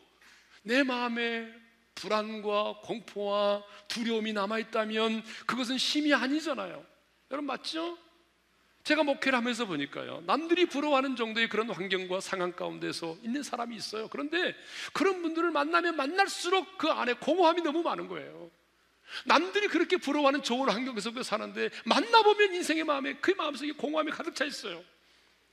내 0.63 0.83
마음에 0.83 1.51
불안과 1.95 2.79
공포와 2.83 3.63
두려움이 3.87 4.33
남아있다면 4.33 5.23
그것은 5.45 5.77
심이 5.77 6.13
아니잖아요. 6.13 6.85
여러분 7.31 7.47
맞죠? 7.47 7.97
제가 8.83 9.03
목회를 9.03 9.37
하면서 9.37 9.65
보니까요. 9.65 10.23
남들이 10.25 10.65
부러워하는 10.65 11.15
정도의 11.15 11.49
그런 11.49 11.69
환경과 11.69 12.21
상황 12.21 12.53
가운데서 12.53 13.17
있는 13.21 13.43
사람이 13.43 13.75
있어요. 13.75 14.07
그런데 14.07 14.55
그런 14.93 15.21
분들을 15.21 15.51
만나면 15.51 15.95
만날수록 15.95 16.77
그 16.77 16.87
안에 16.87 17.13
공허함이 17.13 17.61
너무 17.61 17.83
많은 17.83 18.07
거예요. 18.07 18.49
남들이 19.25 19.67
그렇게 19.67 19.97
부러워하는 19.97 20.43
좋은 20.43 20.69
환경 20.69 20.99
속에 20.99 21.23
사는데 21.23 21.69
만나보면 21.85 22.53
인생의 22.53 22.83
마음에 22.83 23.15
그 23.15 23.31
마음속에 23.31 23.71
공허함이 23.73 24.11
가득 24.11 24.35
차 24.35 24.45
있어요. 24.45 24.83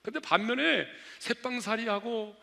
근데 0.02 0.20
반면에 0.20 0.86
새빵살이하고 1.18 2.36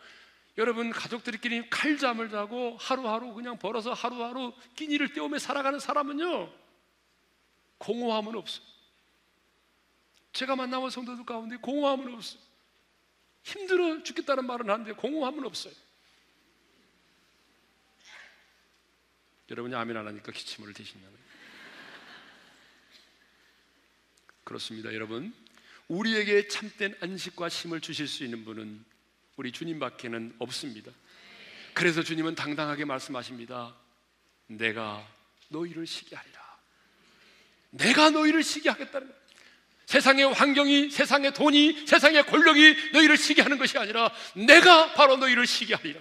여러분 0.58 0.90
가족들끼리 0.90 1.68
칼잠을 1.70 2.30
자고 2.30 2.76
하루하루 2.78 3.34
그냥 3.34 3.58
벌어서 3.58 3.92
하루하루 3.92 4.52
끼니를 4.76 5.12
때우며 5.12 5.38
살아가는 5.38 5.78
사람은요 5.78 6.52
공허함은 7.78 8.36
없어요. 8.36 8.64
제가 10.32 10.56
만나본 10.56 10.90
성도들 10.90 11.24
가운데 11.24 11.56
공허함은 11.56 12.14
없어요. 12.14 12.40
힘들어 13.42 14.02
죽겠다는 14.02 14.46
말은 14.46 14.70
하는데 14.70 14.92
공허함은 14.92 15.44
없어요. 15.44 15.74
여러분이 19.50 19.74
아멘 19.74 19.96
안 19.96 20.06
하니까 20.06 20.32
기침을 20.32 20.72
대신나요. 20.72 21.12
그렇습니다, 24.44 24.92
여러분. 24.94 25.34
우리에게 25.88 26.48
참된 26.48 26.96
안식과 27.00 27.48
힘을 27.48 27.80
주실 27.80 28.08
수 28.08 28.24
있는 28.24 28.44
분은 28.44 28.84
우리 29.36 29.52
주님밖에는 29.52 30.36
없습니다. 30.38 30.92
그래서 31.74 32.02
주님은 32.02 32.34
당당하게 32.34 32.84
말씀하십니다. 32.84 33.74
내가 34.46 35.06
너희를 35.48 35.86
쉬게 35.86 36.16
하리라. 36.16 36.58
내가 37.70 38.10
너희를 38.10 38.42
쉬게 38.42 38.70
하겠다는 38.70 39.08
거예요. 39.08 39.24
세상의 39.86 40.32
환경이, 40.32 40.90
세상의 40.90 41.34
돈이, 41.34 41.86
세상의 41.86 42.26
권력이 42.26 42.92
너희를 42.92 43.16
쉬게 43.16 43.42
하는 43.42 43.58
것이 43.58 43.76
아니라 43.76 44.10
내가 44.34 44.94
바로 44.94 45.16
너희를 45.16 45.46
쉬게 45.46 45.74
하리라. 45.74 46.00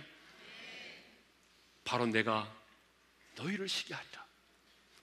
바로 1.83 2.05
내가 2.05 2.62
너희를 3.35 3.67
쉬게 3.67 3.93
하리라. 3.93 4.23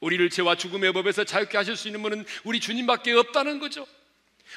우리를 0.01 0.31
죄와 0.31 0.57
죽음의 0.57 0.93
법에서 0.93 1.25
자유케 1.25 1.57
하실 1.57 1.77
수 1.77 1.89
있는 1.89 2.03
분은 2.03 2.25
우리 2.45 2.61
주님밖에 2.61 3.13
없다는 3.13 3.59
거죠. 3.59 3.87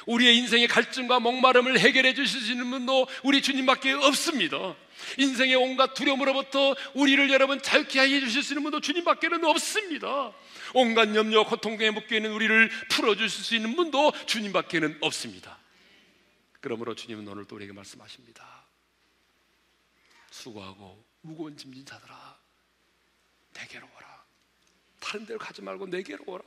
우리의 0.06 0.36
인생의 0.38 0.66
갈증과 0.68 1.20
목마름을 1.20 1.78
해결해 1.78 2.14
주실 2.14 2.40
수 2.40 2.50
있는 2.52 2.70
분도 2.70 3.06
우리 3.22 3.42
주님밖에 3.42 3.92
없습니다. 3.92 4.74
인생의 5.18 5.54
온갖 5.54 5.94
두려움으로부터 5.94 6.74
우리를 6.94 7.30
여러분 7.30 7.60
자유케 7.60 8.00
해 8.00 8.20
주실 8.20 8.42
수 8.42 8.52
있는 8.52 8.64
분도 8.64 8.80
주님밖에는 8.80 9.44
없습니다. 9.44 10.32
온갖 10.72 11.14
염려, 11.14 11.44
고통에 11.44 11.90
묶여 11.90 12.16
있는 12.16 12.32
우리를 12.32 12.70
풀어 12.90 13.14
주실 13.14 13.44
수 13.44 13.54
있는 13.54 13.76
분도 13.76 14.12
주님밖에는 14.26 14.98
없습니다. 15.00 15.58
그러므로 16.60 16.94
주님은 16.94 17.28
오늘 17.28 17.44
또 17.44 17.56
우리에게 17.56 17.72
말씀하십니다. 17.72 18.64
수고하고 20.30 21.04
무거운 21.20 21.56
짐진 21.56 21.84
자들아 21.84 22.23
내게로 23.54 23.86
오라. 23.86 24.24
다른 25.00 25.26
데로 25.26 25.38
가지 25.38 25.62
말고 25.62 25.86
내게로 25.86 26.24
오라. 26.26 26.44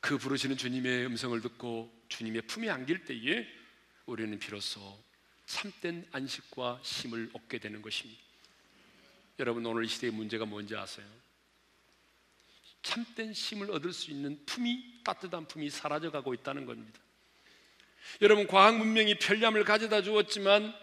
그 0.00 0.18
부르시는 0.18 0.56
주님의 0.56 1.06
음성을 1.06 1.40
듣고 1.40 1.92
주님의 2.08 2.42
품에 2.42 2.70
안길 2.70 3.04
때에 3.04 3.46
우리는 4.06 4.38
비로소 4.38 4.98
참된 5.46 6.06
안식과 6.12 6.80
힘을 6.82 7.30
얻게 7.34 7.58
되는 7.58 7.82
것입니다. 7.82 8.20
여러분 9.38 9.64
오늘 9.66 9.84
이 9.84 9.88
시대의 9.88 10.12
문제가 10.12 10.44
뭔지 10.44 10.76
아세요? 10.76 11.06
참된 12.82 13.32
힘을 13.32 13.70
얻을 13.70 13.92
수 13.92 14.10
있는 14.10 14.44
품이 14.46 15.02
따뜻한 15.04 15.46
품이 15.46 15.70
사라져가고 15.70 16.34
있다는 16.34 16.66
겁니다. 16.66 16.98
여러분 18.22 18.46
과학 18.46 18.76
문명이 18.78 19.18
편리함을 19.18 19.64
가져다 19.64 20.02
주었지만 20.02 20.74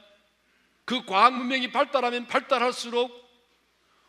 그 0.86 1.06
과학 1.06 1.36
문명이 1.36 1.72
발달하면 1.72 2.28
발달할수록 2.28 3.27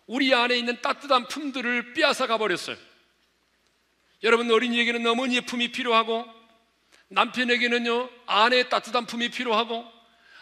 우리 0.08 0.34
안에 0.34 0.58
있는 0.58 0.80
따뜻한 0.82 1.28
품들을 1.28 1.92
빼앗아 1.92 2.26
가 2.26 2.38
버렸어요. 2.38 2.76
여러분 4.24 4.50
어린이에게는 4.50 5.06
어머니의 5.06 5.42
품이 5.42 5.70
필요하고 5.70 6.26
남편에게는요 7.08 8.10
아내의 8.26 8.68
따뜻한 8.70 9.06
품이 9.06 9.28
필요하고 9.28 9.86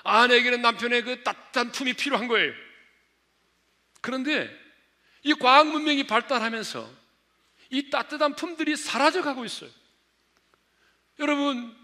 아내에게는 0.04 0.62
남편의 0.62 1.02
그 1.02 1.22
따뜻한 1.24 1.72
품이 1.72 1.94
필요한 1.94 2.28
거예요. 2.28 2.54
그런데 4.00 4.48
이 5.24 5.34
과학 5.34 5.66
문명이 5.66 6.06
발달하면서 6.06 6.88
이 7.70 7.90
따뜻한 7.90 8.36
품들이 8.36 8.76
사라져 8.76 9.22
가고 9.22 9.44
있어요. 9.44 9.68
여러분, 11.18 11.76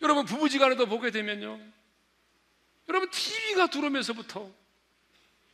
여러분 0.00 0.24
부부지간에도 0.24 0.86
보게 0.86 1.10
되면요. 1.10 1.60
여러분 2.88 3.10
TV가 3.10 3.66
들어오면서부터 3.66 4.50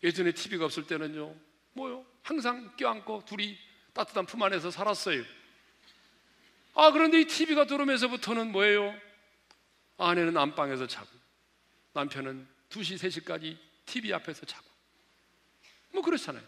예전에 0.05 0.31
TV가 0.31 0.67
없을 0.67 0.87
때는요. 0.87 1.35
뭐요? 1.75 2.05
항상 2.23 2.75
껴안고 2.77 3.25
둘이 3.27 3.59
따뜻한 3.93 4.27
품 4.27 4.43
안에서 4.43 4.71
살았어요. 4.71 5.23
아, 6.75 6.91
그런데 6.91 7.21
이 7.21 7.27
TV가 7.27 7.67
들어오면서부터는 7.67 8.51
뭐예요? 8.51 8.95
아내는 9.97 10.37
안방에서 10.37 10.89
자고, 10.89 11.09
남편은 11.93 12.49
2시, 12.71 12.99
3시까지 12.99 13.57
TV 13.87 14.13
앞에서 14.13 14.45
자고. 14.45 14.67
뭐 15.93 16.03
그렇잖아요. 16.03 16.45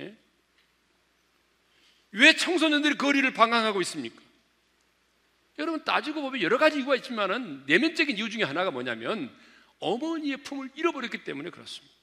예? 0.00 0.16
왜 2.12 2.36
청소년들이 2.36 2.98
거리를 2.98 3.32
방황하고 3.32 3.80
있습니까? 3.82 4.22
여러분 5.58 5.84
따지고 5.84 6.20
보면 6.20 6.42
여러 6.42 6.58
가지 6.58 6.78
이유가 6.78 6.96
있지만은 6.96 7.64
내면적인 7.66 8.18
이유 8.18 8.28
중에 8.28 8.42
하나가 8.42 8.70
뭐냐면 8.70 9.34
어머니의 9.78 10.38
품을 10.38 10.70
잃어버렸기 10.74 11.24
때문에 11.24 11.50
그렇습니다. 11.50 11.93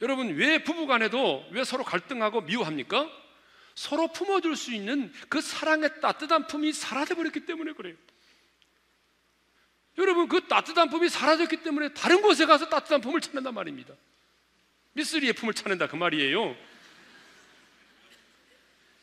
여러분 0.00 0.34
왜 0.34 0.62
부부간에도 0.62 1.46
왜 1.50 1.64
서로 1.64 1.84
갈등하고 1.84 2.42
미워합니까? 2.42 3.10
서로 3.74 4.12
품어줄 4.12 4.56
수 4.56 4.72
있는 4.72 5.12
그 5.28 5.40
사랑의 5.40 6.00
따뜻한 6.00 6.46
품이 6.46 6.72
사라져 6.72 7.14
버렸기 7.14 7.46
때문에 7.46 7.72
그래요. 7.72 7.96
여러분 9.98 10.28
그 10.28 10.46
따뜻한 10.48 10.88
품이 10.88 11.08
사라졌기 11.08 11.58
때문에 11.62 11.92
다른 11.92 12.22
곳에 12.22 12.46
가서 12.46 12.68
따뜻한 12.68 13.00
품을 13.00 13.20
찾는단 13.20 13.52
말입니다. 13.52 13.94
미쓰리의 14.94 15.34
품을 15.34 15.54
찾는다 15.54 15.88
그 15.88 15.96
말이에요. 15.96 16.56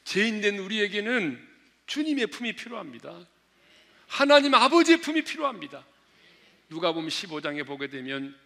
죄인된 0.03 0.57
우리에게는 0.59 1.47
주님의 1.85 2.27
품이 2.27 2.55
필요합니다. 2.55 3.25
하나님 4.07 4.53
아버지의 4.53 5.01
품이 5.01 5.23
필요합니다. 5.23 5.85
누가 6.69 6.91
보면 6.91 7.09
15장에 7.09 7.65
보게 7.65 7.87
되면 7.87 8.37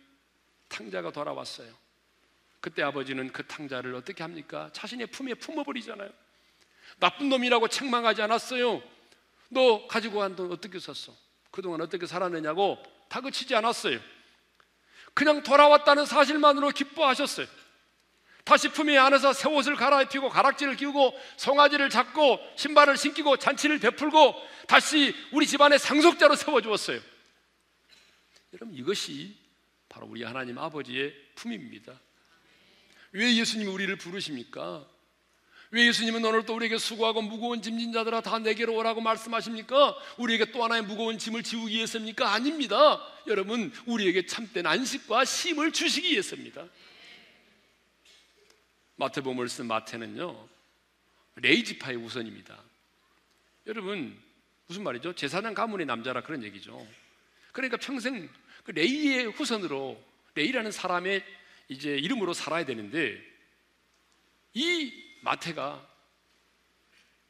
탕자가 0.68 1.12
돌아왔어요. 1.12 1.74
그때 2.62 2.84
아버지는 2.84 3.32
그 3.34 3.46
탕자를 3.46 3.96
어떻게 3.96 4.24
합니까? 4.24 4.70
자신의 4.74 5.08
품에 5.08 5.34
품어버리잖아요. 5.34 6.10
나쁜 7.00 7.30
놈이라고 7.30 7.68
책망하지 7.68 8.22
않았어요. 8.22 8.82
너 9.50 9.88
가지고 9.88 10.20
간 10.20 10.36
돈 10.36 10.52
어떻게 10.52 10.80
썼어? 10.80 11.16
그동안 11.50 11.82
어떻게 11.82 12.06
살았느냐고 12.06 12.82
다그치지 13.10 13.56
않았어요. 13.56 14.00
그냥 15.14 15.44
돌아왔다는 15.44 16.06
사실만으로 16.06 16.70
기뻐하셨어요. 16.70 17.48
다시 18.46 18.70
품에 18.70 18.98
안에서 18.98 19.34
새 19.34 19.50
옷을 19.50 19.76
갈아입히고 19.76 20.30
가락지를 20.30 20.76
끼우고 20.76 21.14
송아지를 21.38 21.90
잡고 21.90 22.40
신발을 22.56 22.96
신기고 22.98 23.38
잔치를 23.38 23.80
베풀고 23.80 24.36
다시 24.68 25.16
우리 25.32 25.46
집안의 25.46 25.80
상속자로 25.80 26.36
세워주었어요. 26.36 27.02
여러분 28.54 28.76
이것이 28.76 29.38
바로 29.90 30.08
우리 30.08 30.24
하나님 30.24 30.58
아버지의 30.58 31.14
품입니다. 31.36 32.00
왜 33.12 33.36
예수님이 33.36 33.70
우리를 33.70 33.96
부르십니까? 33.98 34.88
왜 35.72 35.88
예수님은 35.88 36.24
오늘 36.26 36.46
또 36.46 36.56
우리에게 36.56 36.78
수고하고 36.78 37.22
무거운 37.22 37.62
짐진 37.62 37.94
자들아 37.94 38.22
다 38.22 38.40
내게로 38.40 38.76
오라고 38.76 39.00
말씀하십니까? 39.00 39.96
우리에게 40.18 40.52
또 40.52 40.64
하나의 40.64 40.84
무거운 40.84 41.18
짐을 41.18 41.44
지우기 41.44 41.76
위해서입니까? 41.76 42.34
아닙니다. 42.34 43.02
여러분, 43.28 43.72
우리에게 43.86 44.26
참된 44.26 44.66
안식과 44.66 45.24
힘을 45.24 45.72
주시기 45.72 46.12
위해서입니다. 46.12 46.68
마태복음을 48.98 49.48
쓴 49.48 49.68
마태는요, 49.68 50.48
레위지파의 51.36 51.98
후손입니다. 51.98 52.62
여러분, 53.68 54.18
무슨 54.68 54.84
말이죠? 54.84 55.14
제사장 55.14 55.54
가문의 55.54 55.86
남자라 55.86 56.22
그런 56.22 56.44
얘기죠. 56.44 56.86
그러니까 57.54 57.78
평생 57.78 58.30
그 58.66 58.72
레위의 58.72 59.28
후손으로, 59.32 60.02
레위라는 60.36 60.72
사람의 60.72 61.24
이제 61.72 61.96
이름으로 61.96 62.34
살아야 62.34 62.66
되는데, 62.66 63.18
이 64.54 64.92
마태가 65.22 65.90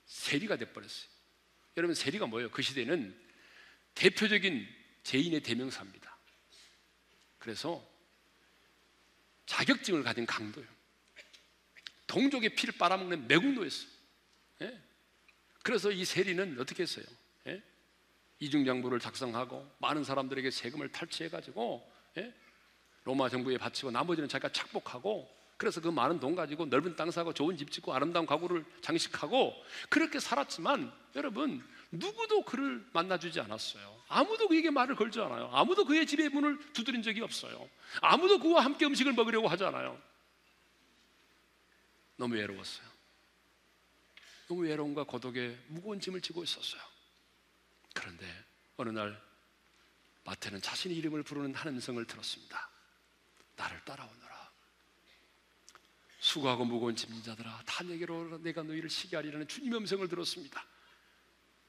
세리가 0.05 0.57
돼버렸어요. 0.57 1.11
여러분, 1.77 1.93
세리가 1.93 2.25
뭐예요? 2.25 2.49
그 2.49 2.63
시대는 2.63 3.15
대표적인 3.93 4.67
죄인의 5.03 5.41
대명사입니다. 5.41 6.17
그래서 7.37 7.87
자격증을 9.45 10.01
가진 10.01 10.25
강도예요. 10.25 10.67
동족의 12.07 12.55
피를 12.55 12.73
빨아먹는 12.79 13.27
매국노였어요. 13.27 13.89
예? 14.63 14.81
그래서 15.61 15.91
이 15.91 16.03
세리는 16.03 16.59
어떻게 16.59 16.81
했어요? 16.81 17.05
예? 17.45 17.61
이중장부를 18.39 18.99
작성하고 18.99 19.71
많은 19.77 20.03
사람들에게 20.03 20.49
세금을 20.49 20.91
탈취해가지고 20.91 21.93
예? 22.17 22.33
로마 23.03 23.29
정부에 23.29 23.57
바치고 23.57 23.91
나머지는 23.91 24.29
자기가 24.29 24.51
착복하고 24.51 25.41
그래서 25.61 25.79
그 25.79 25.89
많은 25.89 26.19
돈 26.19 26.35
가지고 26.35 26.65
넓은 26.65 26.95
땅 26.95 27.11
사고 27.11 27.33
좋은 27.33 27.55
집 27.55 27.71
짓고 27.71 27.93
아름다운 27.93 28.25
가구를 28.25 28.65
장식하고 28.81 29.53
그렇게 29.89 30.19
살았지만 30.19 30.91
여러분 31.15 31.63
누구도 31.91 32.43
그를 32.45 32.83
만나주지 32.93 33.39
않았어요. 33.41 34.01
아무도 34.07 34.47
그에게 34.47 34.71
말을 34.71 34.95
걸지 34.95 35.19
않아요. 35.19 35.51
아무도 35.53 35.85
그의 35.85 36.07
집의 36.07 36.29
문을 36.29 36.73
두드린 36.73 37.03
적이 37.03 37.21
없어요. 37.21 37.69
아무도 38.01 38.39
그와 38.39 38.65
함께 38.65 38.85
음식을 38.87 39.13
먹으려고 39.13 39.47
하지 39.47 39.63
않아요. 39.65 40.01
너무 42.15 42.35
외로웠어요. 42.35 42.87
너무 44.47 44.63
외로움과 44.63 45.03
고독에 45.03 45.57
무거운 45.67 45.99
짐을 45.99 46.21
지고 46.21 46.43
있었어요. 46.43 46.81
그런데 47.93 48.25
어느 48.77 48.89
날 48.89 49.21
마태는 50.23 50.61
자신의 50.61 50.97
이름을 50.97 51.21
부르는 51.21 51.53
한 51.53 51.73
음성을 51.73 52.03
들었습니다. 52.05 52.70
나를 53.61 53.79
따라오너라. 53.85 54.51
수고하고 56.19 56.65
무거운 56.65 56.95
짐진 56.95 57.23
자들아 57.23 57.63
다 57.65 57.83
내게로 57.83 58.39
내가 58.39 58.63
너희를 58.63 58.89
쉬게 58.89 59.15
하리라는 59.15 59.47
주님의 59.47 59.79
음성을 59.79 60.07
들었습니다. 60.07 60.65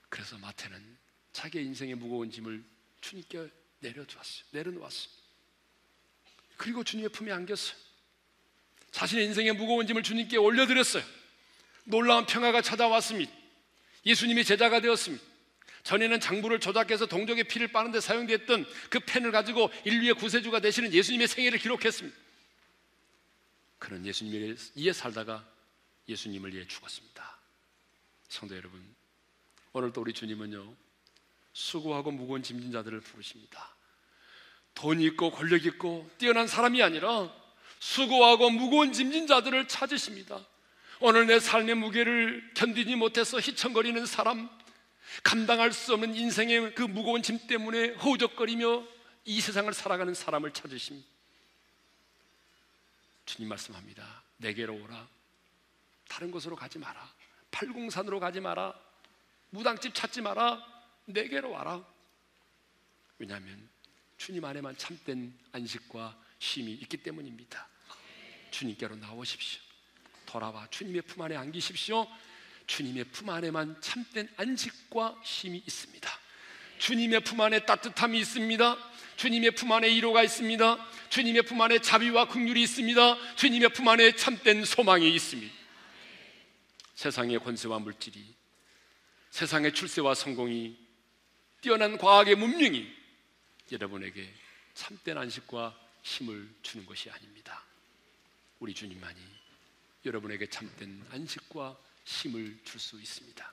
그래서 0.09 0.39
마태는 0.39 0.99
자기의 1.33 1.65
인생의 1.67 1.95
무거운 1.95 2.31
짐을 2.31 2.65
주님께 3.01 3.51
내려주었어요. 3.81 4.45
내려놓았어요. 4.51 5.13
그리고 6.57 6.85
주님의 6.85 7.11
품에 7.11 7.33
안겼어요. 7.33 7.77
자신의 8.91 9.27
인생의 9.27 9.53
무거운 9.55 9.87
짐을 9.87 10.03
주님께 10.03 10.37
올려드렸어요. 10.37 11.03
놀라운 11.85 12.27
평화가 12.27 12.63
찾아왔습니다. 12.63 13.33
예수님이 14.05 14.45
제자가 14.45 14.81
되었습니다. 14.81 15.25
전에는 15.83 16.21
장부를 16.21 16.61
조작해서 16.61 17.07
동족의 17.07 17.45
피를 17.45 17.69
빠는데 17.69 18.01
사용됐던 18.01 18.67
그 18.89 19.01
펜을 19.01 19.33
가지고 19.33 19.71
인류의 19.85 20.15
구세주가 20.15 20.61
되시는 20.61 20.93
예수님의 20.93 21.29
생애를 21.29 21.59
기록했습니다. 21.59 22.17
그런 23.79 24.07
예수님을 24.07 24.57
이에 24.77 24.93
살다가 24.93 25.45
예수님을 26.09 26.55
위해 26.55 26.67
죽었습니다. 26.67 27.39
성도 28.29 28.57
여러분, 28.57 28.83
오늘도 29.73 30.01
우리 30.01 30.13
주님은요, 30.13 30.75
수고하고 31.53 32.13
무거운 32.13 32.43
짐진 32.43 32.73
자들을 32.73 33.01
부르십니다. 33.01 33.75
돈 34.75 35.01
있고 35.01 35.31
권력 35.31 35.67
있고 35.67 36.09
뛰어난 36.19 36.47
사람이 36.47 36.83
아니라 36.83 37.31
수고하고 37.79 38.51
무거운 38.51 38.93
짐진 38.93 39.27
자들을 39.27 39.69
찾으십니다. 39.69 40.41
오늘 41.01 41.27
내 41.27 41.41
삶의 41.41 41.75
무게를 41.75 42.53
견디지 42.55 42.95
못해서 42.95 43.41
희청거리는 43.41 44.07
사람, 44.07 44.49
감당할 45.23 45.73
수 45.73 45.95
없는 45.95 46.15
인생의 46.15 46.75
그 46.75 46.83
무거운 46.83 47.23
짐 47.23 47.39
때문에 47.47 47.91
허우적거리며 47.95 48.87
이 49.25 49.41
세상을 49.41 49.73
살아가는 49.73 50.13
사람을 50.15 50.53
찾으십니다. 50.53 51.07
주님 53.25 53.49
말씀합니다. 53.49 54.23
내게로 54.39 54.75
오라. 54.75 55.09
다른 56.09 56.31
곳으로 56.31 56.57
가지 56.57 56.79
마라. 56.79 57.09
팔공산으로 57.51 58.21
가지 58.21 58.41
마라. 58.41 58.75
무당집 59.51 59.95
찾지 59.95 60.23
마라. 60.23 60.65
내게로 61.07 61.51
와라. 61.51 61.85
왜냐하면 63.19 63.69
주님 64.17 64.45
안에만 64.45 64.77
참된 64.77 65.33
안식과 65.53 66.19
쉼이 66.39 66.75
있기 66.75 66.97
때문입니다. 66.99 67.69
주님께로 68.51 68.97
나오십시오. 68.97 69.61
돌아와 70.27 70.67
주님의 70.71 71.03
품 71.03 71.23
안에 71.23 71.37
안기십시오. 71.37 72.07
주님의 72.73 73.05
품 73.05 73.29
안에만 73.29 73.79
참된 73.83 74.27
안식과 74.39 75.21
쉼이 75.23 75.63
있습니다. 75.67 76.11
주님의 76.79 77.21
품 77.21 77.43
안에 77.43 77.67
따뜻함이 77.67 78.19
있습니다. 78.19 78.91
주님의 79.17 79.51
품 79.51 79.73
안에 79.73 79.89
위로가 79.89 80.23
있습니다. 80.23 80.89
주님의 81.11 81.43
품 81.43 81.61
안에 81.61 81.81
자비와 81.81 82.29
긍휼이 82.29 82.63
있습니다. 82.63 83.37
주님의 83.37 83.69
품 83.75 83.89
안에 83.89 84.17
참된 84.17 84.65
소망이 84.65 85.15
있습니다. 85.15 85.55
세상의 86.95 87.41
권세와 87.41 87.79
물질이 87.79 88.35
세상의 89.29 89.75
출세와 89.75 90.15
성공이 90.15 90.79
뛰어난 91.61 91.99
과학의 91.99 92.37
문명이 92.37 92.91
여러분에게 93.71 94.33
참된 94.73 95.19
안식과 95.19 95.79
힘을 96.03 96.49
주는 96.63 96.87
것이 96.87 97.11
아닙니다. 97.11 97.63
우리 98.61 98.73
주님만이 98.73 99.21
여러분에게 100.07 100.47
참된 100.47 101.05
안식과 101.11 101.77
힘을 102.05 102.59
줄 102.65 102.81
수 102.81 102.99
있습니다. 103.01 103.53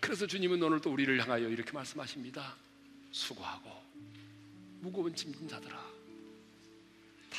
그래서 0.00 0.26
주님은 0.26 0.62
오늘도 0.62 0.92
우리를 0.92 1.18
향하여 1.20 1.48
이렇게 1.48 1.72
말씀하십니다. 1.72 2.56
수고하고 3.10 3.70
무거운 4.80 5.14
짐진 5.14 5.48
자들아 5.48 5.76
다 7.30 7.38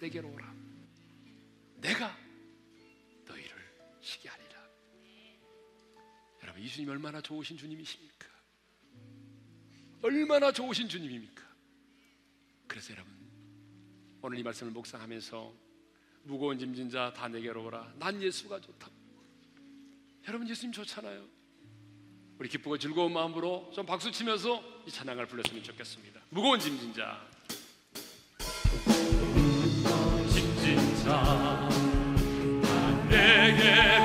내게로 0.00 0.28
오라. 0.28 0.52
내가 1.76 2.16
너희를 3.26 3.56
쉬게 4.00 4.28
하리라. 4.28 4.68
여러분 6.42 6.62
이 6.62 6.68
주님 6.68 6.88
얼마나 6.90 7.20
좋으신 7.20 7.56
주님이십니까? 7.56 8.26
얼마나 10.02 10.50
좋으신 10.50 10.88
주님입니까? 10.88 11.44
그래서 12.66 12.92
여러분 12.92 13.12
오늘 14.20 14.38
이 14.38 14.42
말씀을 14.42 14.72
묵상하면서 14.72 15.54
무거운 16.24 16.58
짐진 16.58 16.90
자 16.90 17.12
다 17.12 17.28
내게로 17.28 17.66
오라. 17.66 17.94
난 17.98 18.20
예수가 18.20 18.60
좋다. 18.60 18.90
여러분 20.28 20.46
예수님 20.46 20.72
좋잖아요. 20.72 21.24
우리 22.38 22.50
기쁘고 22.50 22.76
즐거운 22.76 23.14
마음으로 23.14 23.70
좀 23.74 23.86
박수 23.86 24.12
치면서 24.12 24.62
이 24.86 24.90
찬양을 24.90 25.26
불렀으면 25.26 25.62
좋겠습니다. 25.62 26.20
무거운 26.28 26.60
짐진 26.60 26.92
자. 26.92 27.18
짐진 30.28 30.96
자 31.02 31.68
내게 33.08 33.97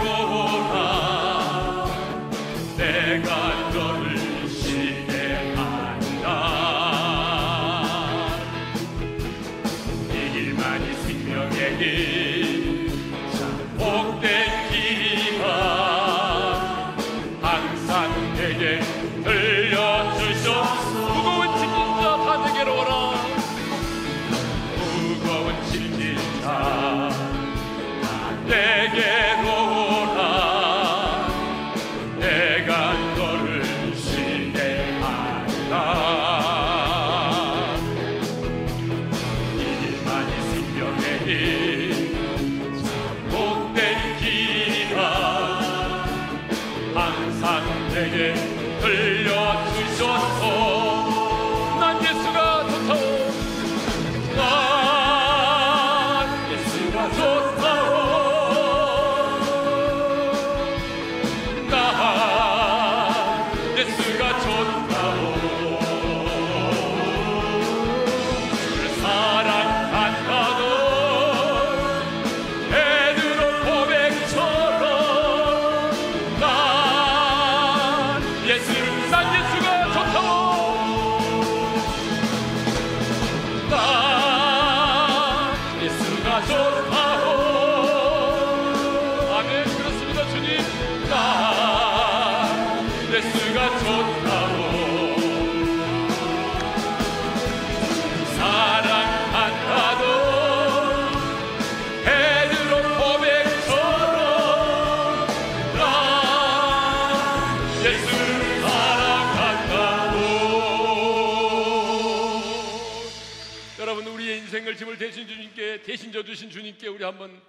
인생을 114.73 114.75
짐을 114.75 114.97
대신 114.97 115.27
주님께 115.27 115.81
대신 115.83 116.11
져 116.11 116.23
주신 116.23 116.49
주님께 116.49 116.87
우리 116.87 117.03
한번 117.03 117.41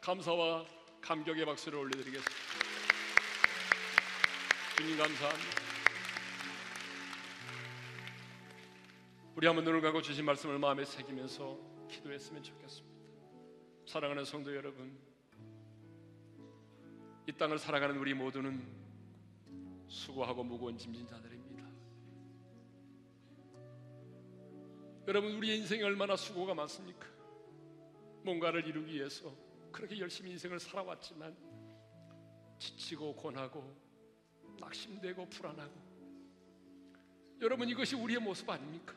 감사와 0.00 0.66
감격의 1.00 1.44
박수를 1.44 1.78
올려드리겠습니다 1.78 2.30
주님 4.76 4.98
감사합니다 4.98 5.62
우리 9.36 9.46
한번 9.46 9.64
눈을 9.64 9.80
감고 9.80 10.02
주신 10.02 10.24
말씀을 10.24 10.58
마음에 10.58 10.84
새기면서 10.84 11.58
기도했으면 11.88 12.42
좋겠습니다. 12.42 13.00
사랑하는 13.86 14.24
성도 14.24 14.54
여러분, 14.54 14.98
이 17.26 17.32
땅을 17.32 17.58
살아가는 17.58 17.96
우리 17.96 18.12
모두는 18.12 18.62
수고하고 19.88 20.44
무거운 20.44 20.76
짐진 20.76 21.06
자들 21.06 21.31
여러분, 25.08 25.32
우리의 25.36 25.58
인생에 25.58 25.82
얼마나 25.82 26.16
수고가 26.16 26.54
많습니까? 26.54 27.06
뭔가를 28.24 28.66
이루기 28.66 28.94
위해서 28.94 29.34
그렇게 29.72 29.98
열심히 29.98 30.30
인생을 30.32 30.60
살아왔지만 30.60 31.36
지치고 32.58 33.16
고나고 33.16 33.74
낙심되고 34.60 35.28
불안하고 35.28 35.72
여러분 37.40 37.68
이것이 37.68 37.96
우리의 37.96 38.20
모습 38.20 38.48
아닙니까? 38.48 38.94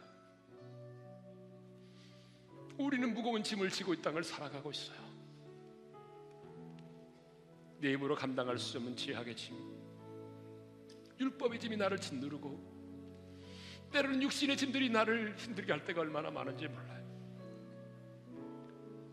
우리는 2.78 3.12
무거운 3.14 3.42
짐을 3.42 3.70
지고 3.72 3.94
이 3.94 4.02
땅을 4.02 4.24
살아가고 4.24 4.70
있어요. 4.70 5.06
내 7.80 7.94
힘으로 7.94 8.16
감당할 8.16 8.60
수 8.60 8.78
없는 8.78 8.96
죄악의 8.96 9.36
짐, 9.36 9.56
율법의 11.20 11.60
짐이 11.60 11.78
나를 11.78 11.98
짓누르고 11.98 12.75
때로는 13.96 14.22
육신의 14.24 14.58
짐들이 14.58 14.90
나를 14.90 15.38
힘들게 15.38 15.72
할 15.72 15.86
때가 15.86 16.02
얼마나 16.02 16.30
많은지 16.30 16.68
몰라요. 16.68 17.06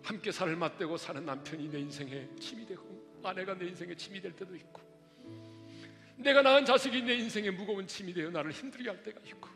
함께 0.03 0.33
살을 0.33 0.57
맞대고 0.57 0.97
사는 0.97 1.25
남편이 1.25 1.69
내 1.71 1.79
인생의 1.79 2.37
짐이 2.41 2.67
되고 2.67 3.21
아내가 3.23 3.57
내 3.57 3.67
인생의 3.69 3.97
짐이 3.97 4.21
될 4.21 4.33
때도 4.33 4.57
있고 4.57 4.83
내가 6.17 6.43
낳은 6.43 6.65
자식이 6.65 7.03
내 7.03 7.15
인생의 7.15 7.53
무거운 7.53 7.87
짐이 7.87 8.13
되어 8.13 8.31
나를 8.31 8.51
힘들게 8.51 8.89
할 8.91 9.01
때가 9.05 9.21
있고 9.25 9.49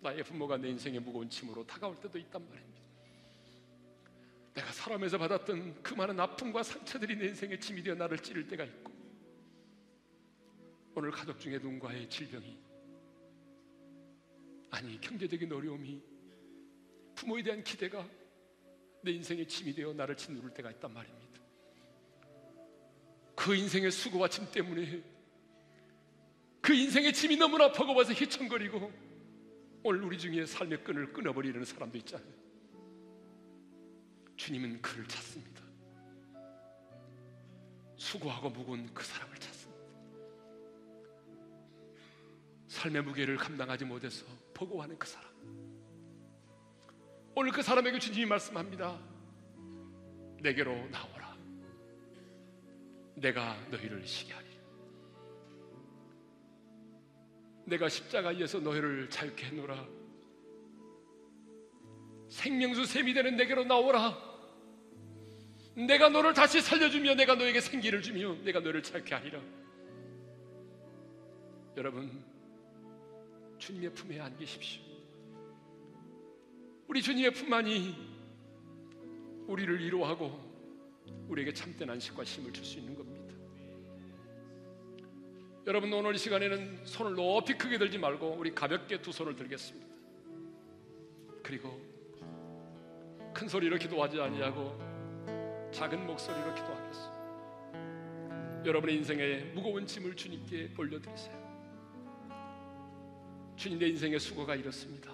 나의 0.00 0.24
부모가 0.24 0.56
내 0.56 0.70
인생의 0.70 0.98
무거운 0.98 1.30
짐으로 1.30 1.64
다가올 1.64 1.94
때도 2.00 2.18
있단 2.18 2.44
말입니다. 2.48 2.82
내가 4.54 4.72
사람에서 4.72 5.18
받았던 5.18 5.84
그 5.84 5.94
많은 5.94 6.18
아픔과 6.18 6.64
상처들이 6.64 7.16
내 7.16 7.26
인생의 7.26 7.60
짐이 7.60 7.84
되어 7.84 7.94
나를 7.94 8.18
찌를 8.18 8.44
때가 8.48 8.64
있고 8.64 8.92
오늘 10.96 11.12
가족 11.12 11.38
중에 11.38 11.58
누군가의 11.58 12.10
질병이 12.10 12.67
아니 14.70 15.00
경제적인 15.00 15.52
어려움이 15.52 16.02
부모에 17.14 17.42
대한 17.42 17.62
기대가 17.64 18.08
내 19.02 19.12
인생의 19.12 19.46
짐이 19.46 19.74
되어 19.74 19.92
나를 19.92 20.16
짓누를 20.16 20.52
때가 20.54 20.70
있단 20.72 20.92
말입니다. 20.92 21.40
그 23.34 23.54
인생의 23.54 23.90
수고와 23.90 24.28
짐 24.28 24.50
때문에 24.50 25.02
그 26.60 26.74
인생의 26.74 27.12
짐이 27.12 27.36
너무나 27.36 27.72
버거워서 27.72 28.12
휘청거리고 28.12 28.92
오늘 29.84 30.02
우리 30.02 30.18
중에 30.18 30.44
삶의 30.44 30.84
끈을 30.84 31.12
끊어버리는 31.12 31.64
사람도 31.64 31.96
있잖아요. 31.98 32.38
주님은 34.36 34.82
그를 34.82 35.06
찾습니다. 35.06 35.62
수고하고 37.96 38.50
무거운 38.50 38.92
그 38.92 39.04
사람을 39.04 39.36
찾습니다. 39.36 39.82
삶의 42.68 43.02
무게를 43.02 43.36
감당하지 43.36 43.84
못해서 43.84 44.26
버거워하는 44.58 44.98
그 44.98 45.06
사람. 45.06 45.28
오늘 47.36 47.52
그 47.52 47.62
사람에게 47.62 48.00
주님이 48.00 48.26
말씀합니다. 48.26 48.98
내게로 50.42 50.74
나오라. 50.88 51.36
내가 53.14 53.56
너희를 53.70 54.04
쉬게 54.04 54.32
하리라. 54.32 54.58
내가 57.66 57.88
십자가에서 57.88 58.58
너희를 58.58 59.08
자유케 59.10 59.46
해노라. 59.46 59.86
생명수 62.28 62.84
샘이 62.84 63.14
되는 63.14 63.36
내게로 63.36 63.64
나오라. 63.64 64.18
내가 65.76 66.08
너를 66.08 66.34
다시 66.34 66.60
살려주며 66.60 67.14
내가 67.14 67.36
너에게 67.36 67.60
생기를 67.60 68.02
주며 68.02 68.34
내가 68.42 68.58
너를 68.58 68.82
자유케 68.82 69.14
하리라. 69.14 69.40
여러분 71.76 72.27
주님의 73.58 73.92
품에 73.94 74.20
안기십시오. 74.20 74.82
우리 76.86 77.02
주님의 77.02 77.32
품만이 77.32 77.94
우리를 79.46 79.80
위로하고 79.80 80.48
우리에게 81.28 81.52
참된 81.52 81.90
안식과 81.90 82.24
힘을 82.24 82.52
줄 82.52 82.64
수 82.64 82.78
있는 82.78 82.94
겁니다. 82.94 83.18
여러분 85.66 85.92
오늘 85.92 86.14
이 86.14 86.18
시간에는 86.18 86.86
손을 86.86 87.14
높이 87.14 87.52
크게 87.54 87.76
들지 87.76 87.98
말고 87.98 88.36
우리 88.38 88.54
가볍게 88.54 89.02
두 89.02 89.12
손을 89.12 89.36
들겠습니다. 89.36 89.86
그리고 91.42 91.78
큰 93.34 93.48
소리로 93.48 93.76
기도하지 93.76 94.20
아니하고 94.20 95.70
작은 95.72 96.06
목소리로 96.06 96.54
기도하겠습니다. 96.54 97.18
여러분의 98.64 98.96
인생에 98.96 99.40
무거운 99.54 99.86
짐을 99.86 100.16
주님께 100.16 100.70
올려드리세요. 100.76 101.47
주님 103.58 103.76
내 103.76 103.88
인생의 103.88 104.20
수고가 104.20 104.54
이렇습니다. 104.54 105.12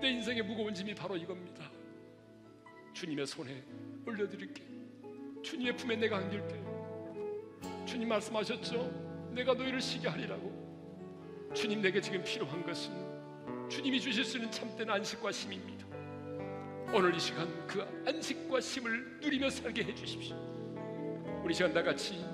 내 0.00 0.10
인생의 0.10 0.44
무거운 0.44 0.72
짐이 0.72 0.94
바로 0.94 1.16
이겁니다. 1.16 1.68
주님의 2.92 3.26
손에 3.26 3.64
올려드릴게. 4.06 4.62
주님의 5.42 5.76
품에 5.76 5.96
내가 5.96 6.18
안길게. 6.18 6.62
주님 7.84 8.08
말씀하셨죠? 8.08 9.32
내가 9.34 9.52
너희를 9.52 9.80
쉬게 9.80 10.06
하리라고. 10.06 11.50
주님 11.52 11.82
내게 11.82 12.00
지금 12.00 12.22
필요한 12.22 12.64
것은 12.64 12.92
주님이 13.68 14.00
주실 14.00 14.24
수 14.24 14.36
있는 14.36 14.52
참된 14.52 14.88
안식과 14.88 15.32
힘입니다. 15.32 15.88
오늘 16.94 17.12
이 17.16 17.18
시간 17.18 17.66
그 17.66 17.82
안식과 18.06 18.60
힘을 18.60 19.18
누리며 19.22 19.50
살게 19.50 19.82
해 19.82 19.92
주십시오. 19.92 20.36
우리 21.44 21.52
시간 21.52 21.72
다 21.72 21.82
같이 21.82 22.24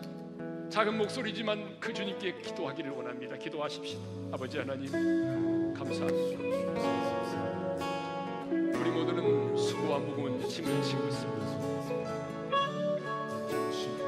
작은 0.74 0.98
목소리지만 0.98 1.78
그 1.78 1.94
주님께 1.94 2.40
기도하기를 2.42 2.90
원합니다. 2.90 3.36
기도하십시오. 3.36 3.96
아버지 4.32 4.58
하나님 4.58 4.90
감사합니다. 5.72 6.42
우리 8.50 8.90
모두는 8.90 9.56
수고와 9.56 10.00
무거운 10.00 10.44
짐을 10.48 10.82
지고 10.82 11.06
있습니다. 11.06 11.46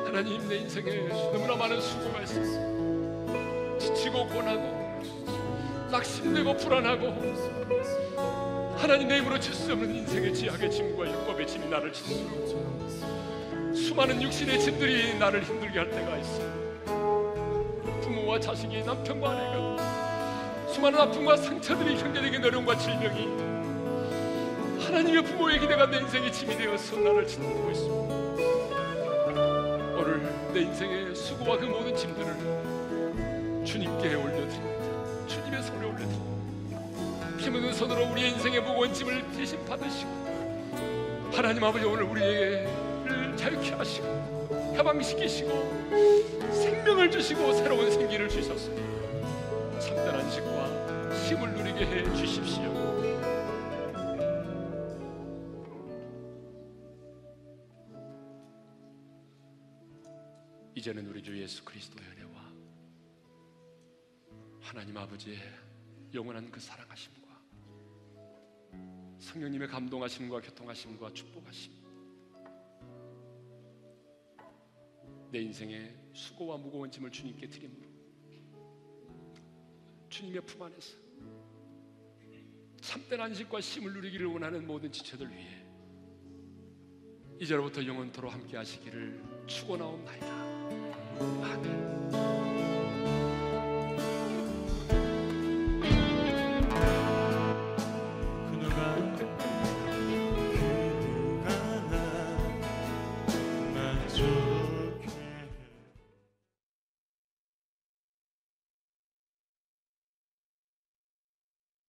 하나님 0.07 0.49
내 0.49 0.57
인생에 0.57 1.07
너무나 1.33 1.55
많은 1.55 1.81
수고가 1.81 2.23
있습니다. 2.23 3.79
지치고 3.79 4.27
고나고 4.27 5.03
낙심되고 5.93 6.57
불안하고 6.57 7.07
하나님 8.77 9.07
내 9.07 9.19
힘으로 9.19 9.39
질수 9.39 9.71
없는 9.71 9.95
인생의 9.95 10.35
지약의 10.35 10.69
짐과 10.73 11.07
율법의 11.13 11.47
짐이 11.47 11.69
나를 11.69 11.93
짓누르고 11.93 13.26
수많은 13.97 14.21
육신의 14.21 14.61
짐들이 14.61 15.19
나를 15.19 15.43
힘들게 15.43 15.79
할 15.79 15.91
때가 15.91 16.19
있어. 16.19 16.43
부모와 18.03 18.39
자식이 18.39 18.83
남편과 18.83 19.31
아내가 19.31 20.69
수많은 20.71 21.01
아픔과 21.01 21.39
상처들이 21.39 21.97
형제에게 21.97 22.37
어려움과 22.37 22.77
질병이 22.77 23.27
하나님의 24.85 25.25
부모의 25.25 25.61
기대가 25.61 25.87
내 25.87 25.97
인생의 25.97 26.31
짐이 26.31 26.59
되어서 26.59 26.95
나를 26.97 27.27
짓누르고 27.27 27.71
있습니다. 27.71 28.15
오늘 29.97 30.29
내 30.53 30.61
인생의 30.61 31.15
수고와 31.17 31.57
그 31.57 31.65
모든 31.65 31.97
짐들을 31.97 33.65
주님께 33.65 34.15
올려드립니다. 34.15 35.27
주님의 35.27 35.63
손에 35.63 35.87
올려드립니다. 35.87 37.37
피 37.39 37.49
묻은 37.49 37.73
손으로 37.73 38.11
우리의 38.11 38.33
인생의 38.33 38.61
무거운 38.61 38.93
짐을 38.93 39.25
대신 39.35 39.65
받으시고 39.65 40.27
하나님 41.33 41.65
아버지 41.65 41.87
오늘 41.87 42.03
우리를 42.03 42.76
자유케 43.47 43.71
하시고 43.75 44.07
해방시키시고 44.77 45.51
생명을 46.53 47.09
주시고 47.13 47.53
새로운 47.53 47.93
생기를 47.93 48.29
주셔서 48.29 48.75
참된 49.79 50.09
안식과 50.09 51.15
힘을 51.15 51.55
누리게 51.55 51.87
해 51.87 52.17
주십시오. 52.17 52.75
이제는 60.75 61.07
우리 61.07 61.23
주 61.23 61.41
예수 61.41 61.65
그리스도의 61.65 62.05
은혜와 62.11 62.53
하나님 64.61 64.97
아버지의 64.97 65.39
영원한 66.13 66.51
그 66.51 66.59
사랑하심과 66.59 67.29
성령님의 69.21 69.69
감동하심과 69.69 70.41
교통하심과 70.41 71.13
축복하심 71.13 71.76
내 75.31 75.41
인생의 75.41 75.95
수고와 76.13 76.57
무거운 76.57 76.91
짐을 76.91 77.11
주님께 77.11 77.49
드림으로 77.49 77.87
주님의 80.09 80.41
품 80.43 80.63
안에서 80.63 80.97
참된 82.81 83.21
안식과 83.21 83.61
힘을 83.61 83.93
누리기를 83.95 84.27
원하는 84.27 84.67
모든 84.67 84.91
지체들 84.91 85.31
위해 85.31 85.65
이제로부터 87.39 87.85
영원토로 87.85 88.31
함께 88.31 88.57
하시기를 88.57 89.23
축원하옵나이다. 89.47 90.27
아멘. 91.19 92.56